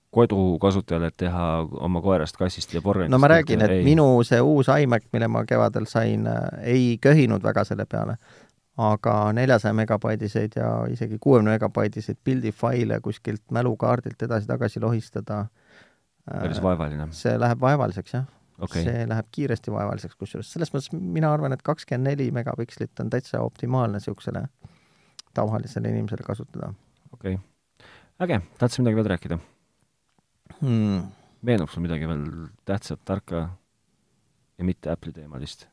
[0.10, 1.44] kodukasutajale, teha
[1.86, 3.12] oma koerast, kassist ja porgandist.
[3.14, 3.84] no ma räägin, et ei.
[3.86, 6.26] minu see uus iMac, mille ma kevadel sain,
[6.66, 8.18] ei köhinud väga selle peale
[8.80, 15.46] aga neljasaja megabaidiseid ja isegi kuuekümne megabaidiseid pildifaile kuskilt mälukaardilt edasi-tagasi lohistada
[16.30, 17.10] päris vaevaline.
[17.12, 18.28] see läheb vaevaliseks, jah
[18.60, 18.84] okay..
[18.86, 23.42] see läheb kiiresti vaevaliseks, kusjuures selles mõttes mina arvan, et kakskümmend neli megapikslit on täitsa
[23.44, 24.46] optimaalne niisugusele
[25.36, 26.74] tavalisele inimesele kasutada.
[27.14, 27.88] okei okay.,
[28.28, 29.40] äge, tahtsid midagi veel rääkida
[30.62, 31.04] hmm.?
[31.42, 32.24] meenub sul midagi veel
[32.70, 33.44] tähtsat, tarka
[34.58, 35.68] ja mitte Apple'i teemalist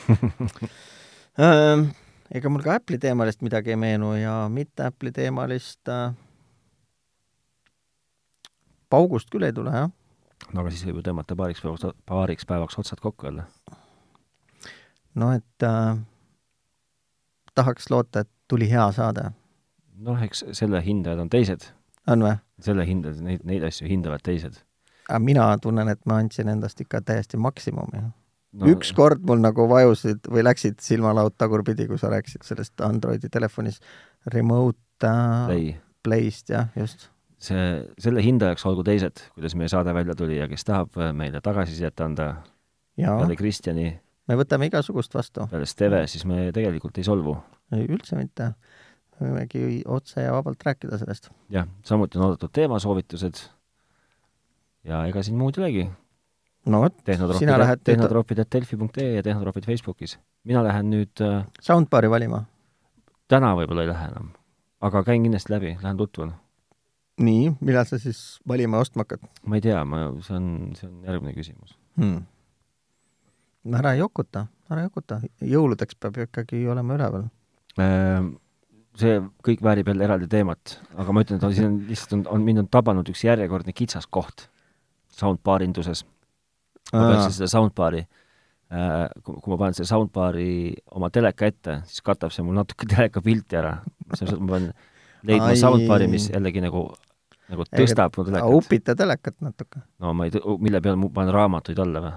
[1.38, 6.12] ega mul ka Apple'i teemalist midagi ei meenu ja mitte Apple'i teemalist äh,
[8.90, 9.90] paugust küll ei tule, jah.
[10.52, 13.44] no aga siis võib ju tõmmata paariks päevaks, paariks päevaks otsad kokku jälle.
[15.14, 15.98] noh, et äh,
[17.54, 19.30] tahaks loota, et tuli hea saade.
[19.98, 21.70] noh, eks selle hindajad on teised.
[22.06, 22.36] on või?
[22.60, 24.62] selle hindajad, neid, neid asju hindavad teised.
[25.08, 28.10] aga mina tunnen, et ma andsin endast ikka täiesti maksimumi
[28.52, 33.80] no, ükskord mul nagu vajusid või läksid silmalaud tagurpidi, kui sa rääkisid sellest Androidi telefonis
[34.34, 35.72] remote äh, Play.
[36.00, 37.10] Play'st, jah, just.
[37.40, 37.64] see,
[38.00, 42.30] selle hindajaks olgu teised, kuidas meie saade välja tuli ja kes tahab meile tagasisidet anda
[42.96, 43.90] peale Kristjani,
[44.28, 45.46] me võtame igasugust vastu.
[45.52, 47.36] peale Steve, siis me tegelikult ei solvu.
[47.76, 48.54] ei, üldse mitte.
[49.20, 51.30] võimegi otse ja vabalt rääkida sellest.
[51.52, 53.44] jah, samuti on oodatud teemasoovitused
[54.88, 55.88] ja ega siin muud ei olegi
[56.66, 56.96] no vot,
[57.38, 60.18] sina lähed tehnotropid.delfi.ee ja tehnotropid Facebookis.
[60.44, 62.44] mina lähen nüüd äh, Soundbaari valima?
[63.28, 64.30] täna võib-olla ei lähe enam,
[64.80, 66.34] aga käin kindlasti läbi, lähen tutvun.
[67.20, 69.24] nii, millal sa siis valima ja ostma hakkad?
[69.46, 72.22] ma ei tea, ma, see on, see on järgmine küsimus hmm..
[73.80, 77.26] ära jokuta, ära jokuta, jõuludeks peab ju ikkagi olema üleval
[77.80, 78.30] äh,
[79.00, 82.24] see kõik väärib jälle eraldi teemat, aga ma ütlen, et on, siin on lihtsalt on,
[82.36, 84.50] on mind on tabanud üks järjekordne kitsaskoht
[85.16, 86.04] soundbaarinduses
[86.92, 90.50] ma peaksin seda soundbar'i äh,, kui ma panen selle soundbar'i
[90.96, 93.76] oma teleka ette, siis katab see mul natuke teleka pilti ära.
[94.14, 94.72] selles mõttes ma pean
[95.30, 96.86] leidma soundbar'i, mis jällegi nagu,
[97.50, 98.56] nagu tõstab mu telekat.
[98.62, 99.84] upita telekat natuke.
[100.02, 102.16] no ma ei, mille peale ma panen raamatuid alla või?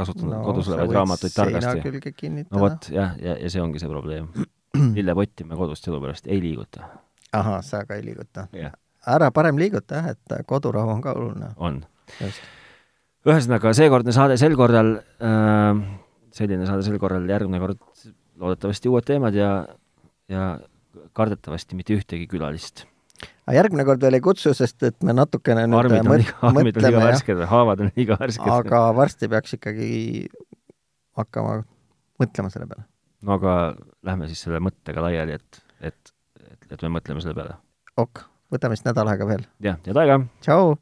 [0.00, 2.44] kasutan no, kodus olevaid raamatuid targasti.
[2.46, 4.30] no vot, jah, ja, ja see ongi see probleem.
[4.96, 6.92] lillepotti me kodust sellepärast ei liiguta.
[7.32, 8.72] ahah, sa ka ei liiguta yeah.?
[9.06, 11.52] ära parem liiguta jah, et kodurahu on ka oluline.
[11.56, 11.84] on.
[12.20, 12.59] just
[13.28, 15.82] ühesõnaga, seekordne saade sel korral äh,,
[16.34, 17.80] selline saade sel korral, järgmine kord
[18.40, 19.50] loodetavasti uued teemad ja,
[20.30, 20.46] ja
[21.16, 22.86] kardetavasti mitte ühtegi külalist.
[23.44, 26.80] aga järgmine kord veel ei kutsu, sest et me natukene armid nüüd on liiga, armid
[26.80, 28.52] on liiga värsked, haavad on liiga värsked.
[28.56, 29.90] aga varsti peaks ikkagi
[31.20, 31.60] hakkama
[32.22, 32.86] mõtlema selle peale.
[33.26, 33.56] no aga
[34.06, 36.14] lähme siis selle mõttega laiali, et, et,
[36.46, 37.58] et, et me mõtleme selle peale.
[38.00, 39.44] ok, võtame siis nädal aega veel.
[39.60, 40.22] jah, head aega!
[40.40, 40.78] tšau!